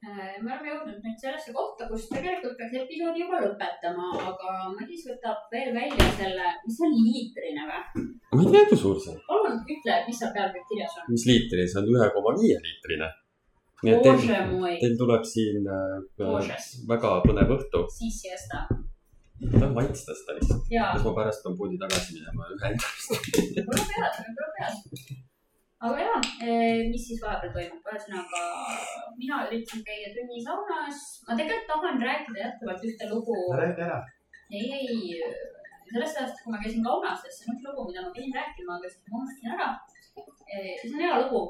[0.00, 5.50] me oleme jõudnud nüüd sellesse kohta, kus tegelikult peaks episoodi juba lõpetama, aga Madis võtab
[5.52, 8.04] veel välja selle, mis on liitrine või?
[8.32, 9.20] ma ei tea, kui suur see on.
[9.28, 11.10] palun ütle, mis seal peal kõik kirjas on.
[11.12, 13.10] mis liitrine, see on ühe koma viie liitrine.
[13.84, 14.24] nii et teil,
[14.84, 15.96] teil tuleb siin äh,
[16.94, 17.84] väga põnev õhtu.
[18.00, 18.64] siis siesta.
[19.44, 20.70] tahan maitsta seda lihtsalt.
[20.72, 23.18] ja, kas ma pärast pean poodi tagasi minema ja ühendust?
[23.36, 25.26] võib-olla pead, võib-olla pead.
[25.80, 26.16] Aga ja,
[26.90, 28.42] mis siis vahepeal toimub, ühesõnaga
[29.16, 34.00] mina üritasin käia tunni saunas, ma tegelikult tahan rääkida jätkuvalt ühte lugu räägi ära.
[34.52, 35.24] ei, ei,
[35.88, 38.92] sellest ajast, kui ma käisin Kaunastes, see on üks lugu, mida ma pidin rääkima, aga
[38.92, 39.70] siis ma unustasin ära.
[40.52, 41.42] see on hea lugu,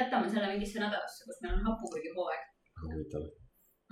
[0.00, 2.46] jätame selle mingisse nädalasse, kus meil on hapukurgihooaeg,
[2.84, 3.28] huvitav.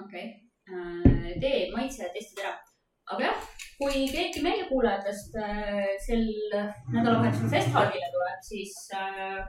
[0.05, 1.37] okei okay..
[1.41, 2.57] tee maitsetestid ära,
[3.15, 3.45] aga jah,
[3.81, 5.41] kui keegi meie kuulajatest
[6.05, 6.27] sel
[6.93, 9.41] nädalavahetusel festivaalile tuleb, siis äh,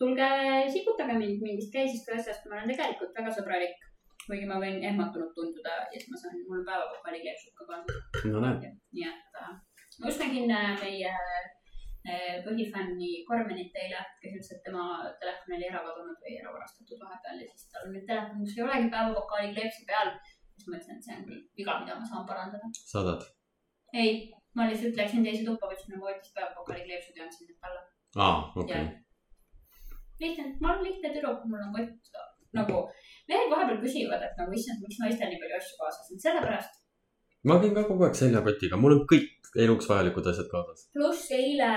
[0.00, 0.26] tulge
[0.74, 3.78] sikutage mind mingist käisest või asjast, ma olen tegelikult väga sõbralik.
[4.26, 8.26] kuigi ma võin ehmatunud tunduda ja siis ma saan, mul on päevapakk valikeksud ka kaasas.
[8.32, 9.54] no näed, nii et äh,
[10.00, 11.14] ma just nägin äh, meie
[12.44, 14.84] põhifänni Karmenit eile, kes ütles, et tema
[15.20, 18.56] telefon oli ära kadunud või ära varastatud vahepeal ja siis tal on nüüd telefon, kus
[18.56, 20.14] ei olegi päevapakaali kleepsi peal.
[20.54, 22.72] siis ma ütlesin, et see on küll viga, mida ma saan parandada.
[22.94, 23.28] saadad?
[23.92, 24.16] ei,
[24.56, 27.84] ma lihtsalt läksin teise tuppa, võtsin oma votist päevapakaali kleepsud ja andsin need talle.
[28.16, 28.88] aa, okei.
[30.24, 32.20] lihtne, ma olen lihtne tüdruk, mul on kott
[32.56, 32.84] nagu,
[33.30, 36.80] mehed vahepeal küsivad, et nagu issand, miks naistel nii palju asju kaasas on, sellepärast.
[37.48, 40.88] ma käin ka kogu aeg seljakotiga, mul on kõik eluks vajalikud asjad kaasas.
[40.96, 41.70] pluss eile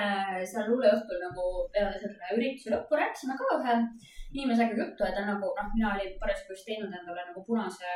[0.49, 3.77] seal luuleõhtul nagu peale selle ürituse lõppu rääkisime ka ühe
[4.33, 7.89] inimesega juttu, et ta nagu noh, mina olin parasjagu just teinud endale nagu punase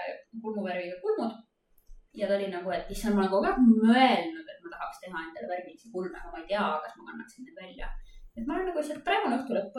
[0.43, 1.33] kulmuvärviga kulmud.
[2.17, 5.25] ja ta oli nagu, et issand, ma olen kogu aeg mõelnud, et ma tahaks teha
[5.25, 7.89] endale värvilisi kulme, aga ma ei tea, kas ma kannaksin need välja.
[8.37, 9.77] et ma olen nagu lihtsalt, praegu on õhtu lõpp,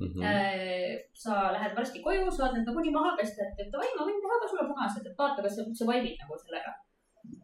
[0.00, 0.20] onju.
[0.20, 1.02] Mhm.
[1.22, 4.36] sa lähed varsti koju, saad need nagunii maha pesta, et, et davai, ma võin teha
[4.42, 6.72] ka sulle punased, et vaata, kas sa üldse vaibid nagu sellega.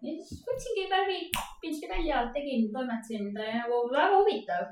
[0.07, 1.19] ja siis võtsingi värvi
[1.63, 4.65] pintsli välja, tegin, toimetasin, nagu väga huvitav,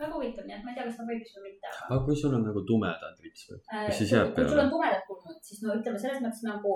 [0.00, 2.00] väga huvitav, nii et ma ei tea, kas ta vaibis või mitte, aga.
[2.04, 4.74] kui sul on nagu tumedad ripsmed, kas siis jääb kui sul peale on?
[4.74, 6.74] tumedad kulmud, siis no ütleme selles mõttes nagu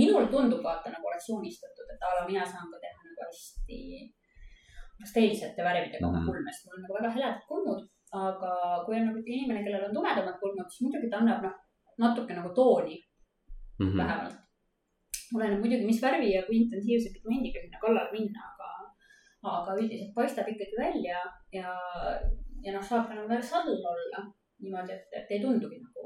[0.00, 3.78] minul tundub vaata nagu oleks joonistatud, et a la mina saan ka teha nagu hästi
[5.00, 6.26] pasteelsete värvidega oma Mhm.
[6.28, 7.80] kulmest, mul on nagu väga heledad kulmud,
[8.12, 8.52] aga
[8.84, 11.56] kui on nagu inimene, kellel on tumedamad kulmud, siis muidugi ta annab noh,
[11.98, 12.96] natuke nagu tooni
[13.80, 13.96] Mhm.
[13.98, 14.36] vähemalt.
[15.34, 18.68] oleneb muidugi, mis värvi ja kui intensiivse pigmendiga sinna kallale minna, aga,
[19.58, 21.18] aga üldiselt paistab ikkagi välja
[21.58, 21.70] ja,
[22.64, 24.20] ja noh, saab ka nagu väga subtle olla
[24.62, 26.02] niimoodi, et, et ei tundugi nagu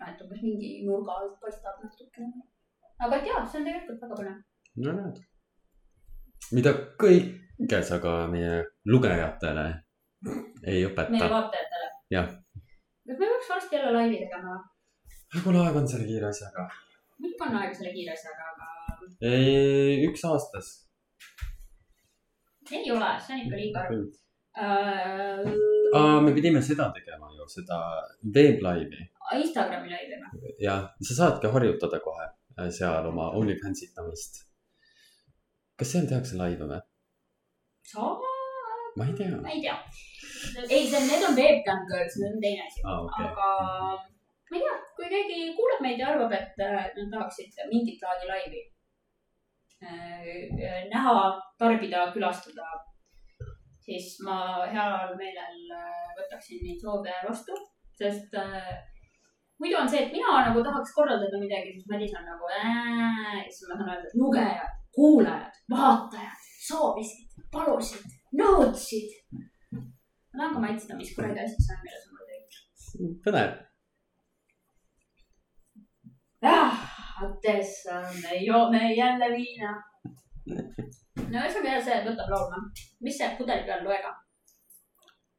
[0.00, 2.32] noh, et umbes mingi nurga alt paistab natukene.
[3.04, 4.38] aga et jaa, see on tegelikult väga põnev.
[4.84, 5.20] no näed.
[6.56, 6.72] mida
[7.04, 9.66] kõike sa ka meie lugejatele
[10.26, 11.30] ei meie õpeta.
[11.30, 11.90] vaatajatele.
[12.10, 12.28] Jah.
[13.06, 14.58] kas me peaks varsti jälle laivi tegema?
[15.44, 16.68] kuule, aeg on selle kiire asjaga.
[17.18, 18.68] muidugi on aega selle kiire asjaga, aga
[20.08, 20.72] üks aastas.
[22.72, 24.02] ei ole, see on ikka liiga harv
[24.58, 25.52] äh,.
[25.98, 27.78] aa, me pidime seda tegema ju, seda
[28.34, 29.06] veeblaivi.
[29.38, 30.54] Instagrami laivi või?
[30.64, 34.44] jah, sa saadki harjutada kohe äh, seal oma OnlyFans itamist.
[35.78, 36.80] kas seal tehakse laive või?
[37.92, 38.27] saab,
[38.98, 39.40] ma ei tea.
[39.44, 39.76] ma ei tea.
[40.68, 42.82] ei, see on, need on webcam girls, need on teine asi.
[42.84, 43.28] aa, okei.
[43.28, 43.48] aga
[44.50, 48.30] ma ei tea, kui keegi kuuleb meid ja arvab, et äh, nad tahaksid mingit laadi
[48.32, 48.62] laivi
[49.86, 51.16] äh, näha,
[51.60, 52.68] tarbida, külastada,
[53.86, 54.38] siis ma
[54.74, 57.56] heal meelel äh, võtaksin neid soove vastu,
[58.00, 58.72] sest äh,
[59.60, 63.68] muidu on see, et mina nagu tahaks korraldada midagi, siis Madis on nagu äh,, siis
[63.70, 69.10] ma saan öelda, et lugejad, kuulajad, vaatajad soovisid, palusid, nõudsid.
[69.72, 72.52] ma tahan ka maitsta, mis kuradi asi see on, mille sa mulle tegid.
[73.24, 73.50] põnev.
[76.52, 76.84] ah,
[77.24, 79.74] Atessa, me joome jälle viina.
[80.46, 82.62] no ühesõnaga see võtab laulma.
[83.00, 84.14] mis see pudeli peal loega?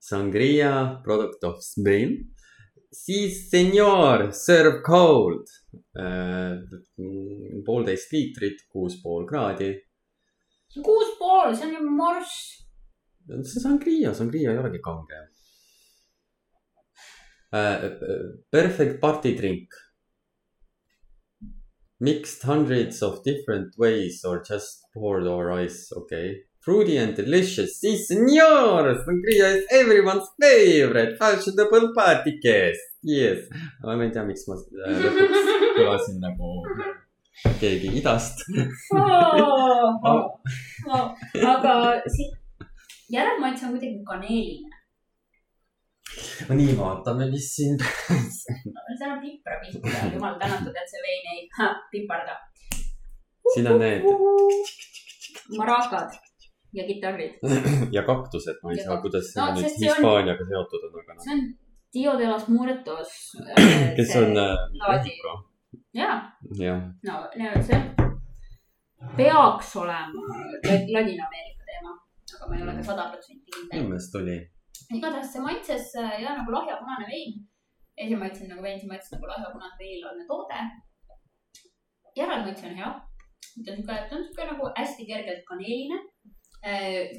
[0.10, 2.18] Sangria product of Spain.
[2.92, 5.46] siis senior serve cold.
[7.66, 9.76] poolteist liitrit, kuus pool kraadi.
[10.78, 12.66] on kuus pool, see on ju morss.
[13.44, 15.20] See sangria, sangria ei olegi kange.
[18.52, 19.68] Perfect party drink.
[22.00, 26.44] Mixed hundreds of different ways or just poured or ice, okei okay..
[26.62, 33.38] Fruity and delicious, siis senior, sangria is everyone's favorite fashionable party guest, yes.
[33.84, 35.40] aga ma ei tea, miks ma äh, lõpuks
[35.78, 36.50] kõlasin nagu
[37.62, 38.36] keegi idast.
[41.54, 41.74] aga
[42.12, 42.39] siit
[43.10, 44.70] järelmaitse on kuidagi kaneeline.
[46.50, 47.78] nii, vaatame, mis siin.
[48.98, 51.44] seal on pipra pihta, jumal tänatud, et see vein ei
[51.92, 52.36] piparda.
[53.54, 54.04] siin on need
[55.58, 56.10] marakad
[56.74, 57.34] ja kitarrid.
[57.92, 61.00] ja kaktused, ma ei Ja saa, kuidas see No, nüüd see on- Hispaaniaga seotud on,
[61.04, 61.24] aga noh.
[61.24, 61.42] see on
[61.94, 63.10] Dio de los Muertos.
[63.98, 64.58] kes on äh,
[64.88, 65.32] Mehhiko,
[65.94, 66.22] jah.
[67.04, 67.80] no ja see
[69.18, 70.22] peaks olema
[70.94, 71.59] Ladina-Ameerika
[72.36, 73.70] aga ma ei ole ka sada protsenti kindel.
[73.74, 74.38] minu meelest oli.
[74.98, 77.32] igatahes see maitses äh, jah nagu lahja punane vein.
[77.98, 80.60] esimene maitse on nagu vein, see maitses nagu lahja punane veinialne toode.
[82.20, 82.92] järelmaitse on hea.
[83.64, 86.00] ta on sihuke, ta on sihuke nagu hästi kergelt kaneeline.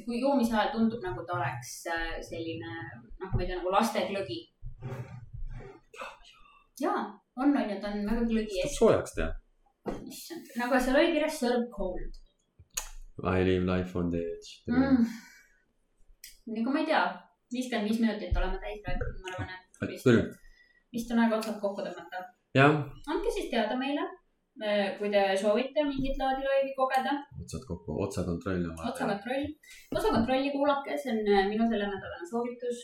[0.05, 2.71] kui joomise ajal tundub nagu ta oleks äh, selline
[3.19, 4.39] noh, ma ei tea nagu lasteglõgi.
[6.85, 6.95] ja
[7.41, 8.75] on, on ju, ta on väga ees.
[8.79, 9.31] soojaks teha.
[10.13, 12.20] issand, nagu seal oli kirjas serve cold
[13.19, 15.03] I live life on the edge mm..
[16.55, 17.01] nagu ma ei tea,
[17.53, 20.07] viiskümmend viis minutit oleme täis rääkinud, ma arvan, et vist,
[20.95, 22.17] vist on aeg otsad kokku tõmmata.
[23.13, 24.03] andke siis teada meile,
[24.99, 29.45] kui te soovite mingit laadi laivi kogeda, otsad kokku, otsakontroll on vaja otsakontroll,
[29.95, 32.77] otsakontrolli kuulake, see on äh, minu sellenädalane soovitus.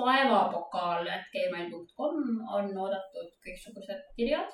[0.00, 2.16] paevapokaal.gmail.com
[2.56, 4.50] on oodatud kõiksugused kirjad.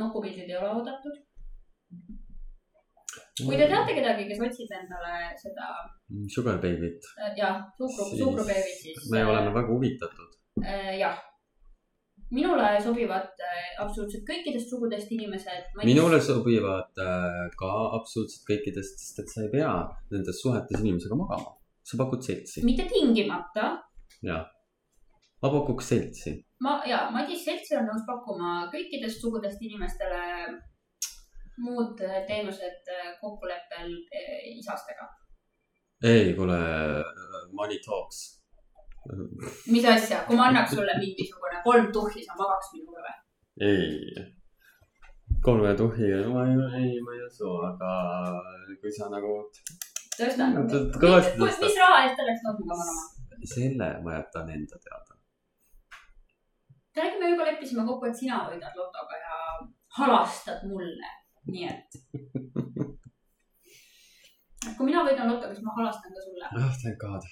[0.00, 1.16] nokupildid ei ole oodatud.
[3.46, 5.70] Kui te teate kedagi, kes otsib endale seda
[6.34, 10.36] Sugar baby't, äh, jah, suhkru, suhkrubeebit, siis me oleme väga huvitatud.
[10.64, 11.18] äh, jah.
[12.30, 15.70] minule sobivad äh, absoluutselt kõikidest sugudest inimesed.
[15.84, 19.72] minule sobivad äh, ka absoluutselt kõikidest, sest et sa ei pea
[20.12, 21.56] nendes suhetes inimesega magama.
[21.82, 23.70] sa pakud seltsi mitte tingimata
[24.22, 24.42] ja
[25.42, 26.34] ma pakuks seltsi.
[26.64, 30.22] ma ja Madis Seltsi on nõus pakkuma kõikidest sugudest inimestele
[31.64, 35.06] muud äh, teenused äh, kokkuleppel äh, isastega.
[36.04, 36.58] ei, kuule,
[37.52, 38.18] money talks.
[39.72, 43.16] mis asja, kui ma annaks sulle mingisugune kolm tuhhi, sa magaks minuga või?
[43.70, 44.24] ei,
[45.44, 47.92] kolme tuhhi, ma ei, ei, ma ei usu, aga
[48.82, 49.32] kui sa nagu
[50.18, 51.66] tõsta No, tõ- kõvasti tõsta.
[51.66, 53.04] mis raha eest oleks nõus minuga magama?
[53.54, 55.14] selle ma jätan enda teada.
[56.98, 59.36] räägime, juba leppisime kokku, et sina võidad lotoga ja
[59.98, 61.10] halastad mulle,
[61.52, 61.90] nii et.
[64.76, 66.46] kui mina võidan lotoga, siis ma halastan ka sulle.
[66.62, 67.22] ah, thank god.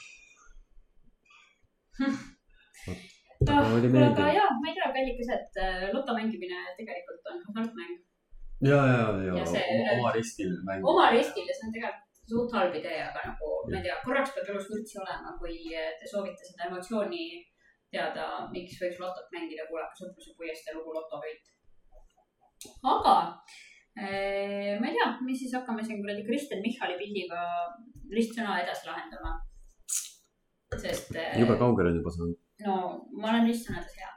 [3.46, 7.94] Kuule, aga jaa, ma ei tea, kallikas, et äh, loto mängimine tegelikult on hasartmäng
[8.64, 10.88] ja, ja, ja Ja see- oma, riskil mängida.
[10.92, 14.32] oma riskil ja see on tegelikult suht halb idee, aga nagu ma ei tea, korraks
[14.36, 17.24] peab elus vürtsi olema, kui äh, te soovite seda emotsiooni
[17.92, 21.44] teada, miks võiks lotot mängida, kuulake Sõpruse puiestee lugu Lotovõit.
[22.94, 23.14] aga
[23.96, 27.44] ma ei tea, mis siis hakkame siin kuradi Kristen Michali pildiga
[28.12, 29.36] ristsõna edasi lahendama.
[30.76, 32.38] sest äh, jube kaugele on juba saanud.
[32.66, 32.76] no
[33.16, 34.10] ma olen ristsõnades hea.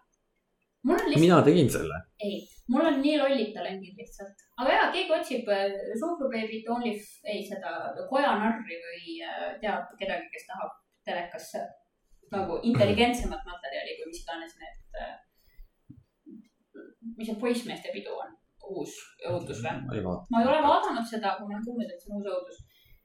[0.90, 2.00] lihtsalt, mina tegin selle.
[2.26, 2.42] ei,
[2.74, 4.46] mul on nii lollid talendid lihtsalt.
[4.62, 6.96] aga jaa, keegi otsib äh, suhkrubeebit, Only,
[7.34, 10.76] ei seda kojanarri või äh, teab kedagi, kes tahab
[11.08, 11.64] telekasse
[12.34, 15.16] nagu intelligentsemat materjali kui mis iganes need äh,,
[17.16, 18.36] mis see poissmeeste pidu on,
[18.76, 18.94] uus
[19.30, 19.74] õudus või?
[19.88, 20.26] ma ei vaata.
[20.32, 22.60] ma ei ole vaadanud seda, aga ma olen kuulnud, et see on uus õudus.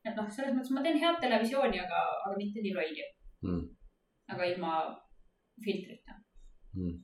[0.05, 3.05] et noh, selles mõttes ma teen head televisiooni, aga, aga mitte nii lolli,
[3.45, 3.65] Mm.
[4.33, 4.73] aga ilma
[5.65, 6.13] filtrita,
[6.77, 6.95] Mm.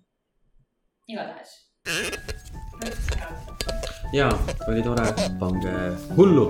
[1.13, 1.51] igatahes.
[4.13, 4.29] ja,
[4.69, 5.07] oli tore,
[5.41, 5.75] pange
[6.17, 6.47] hullu.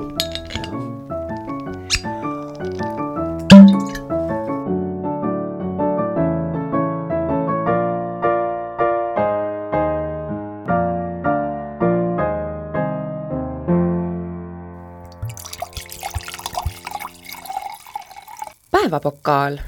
[18.90, 19.58] Päevapokaal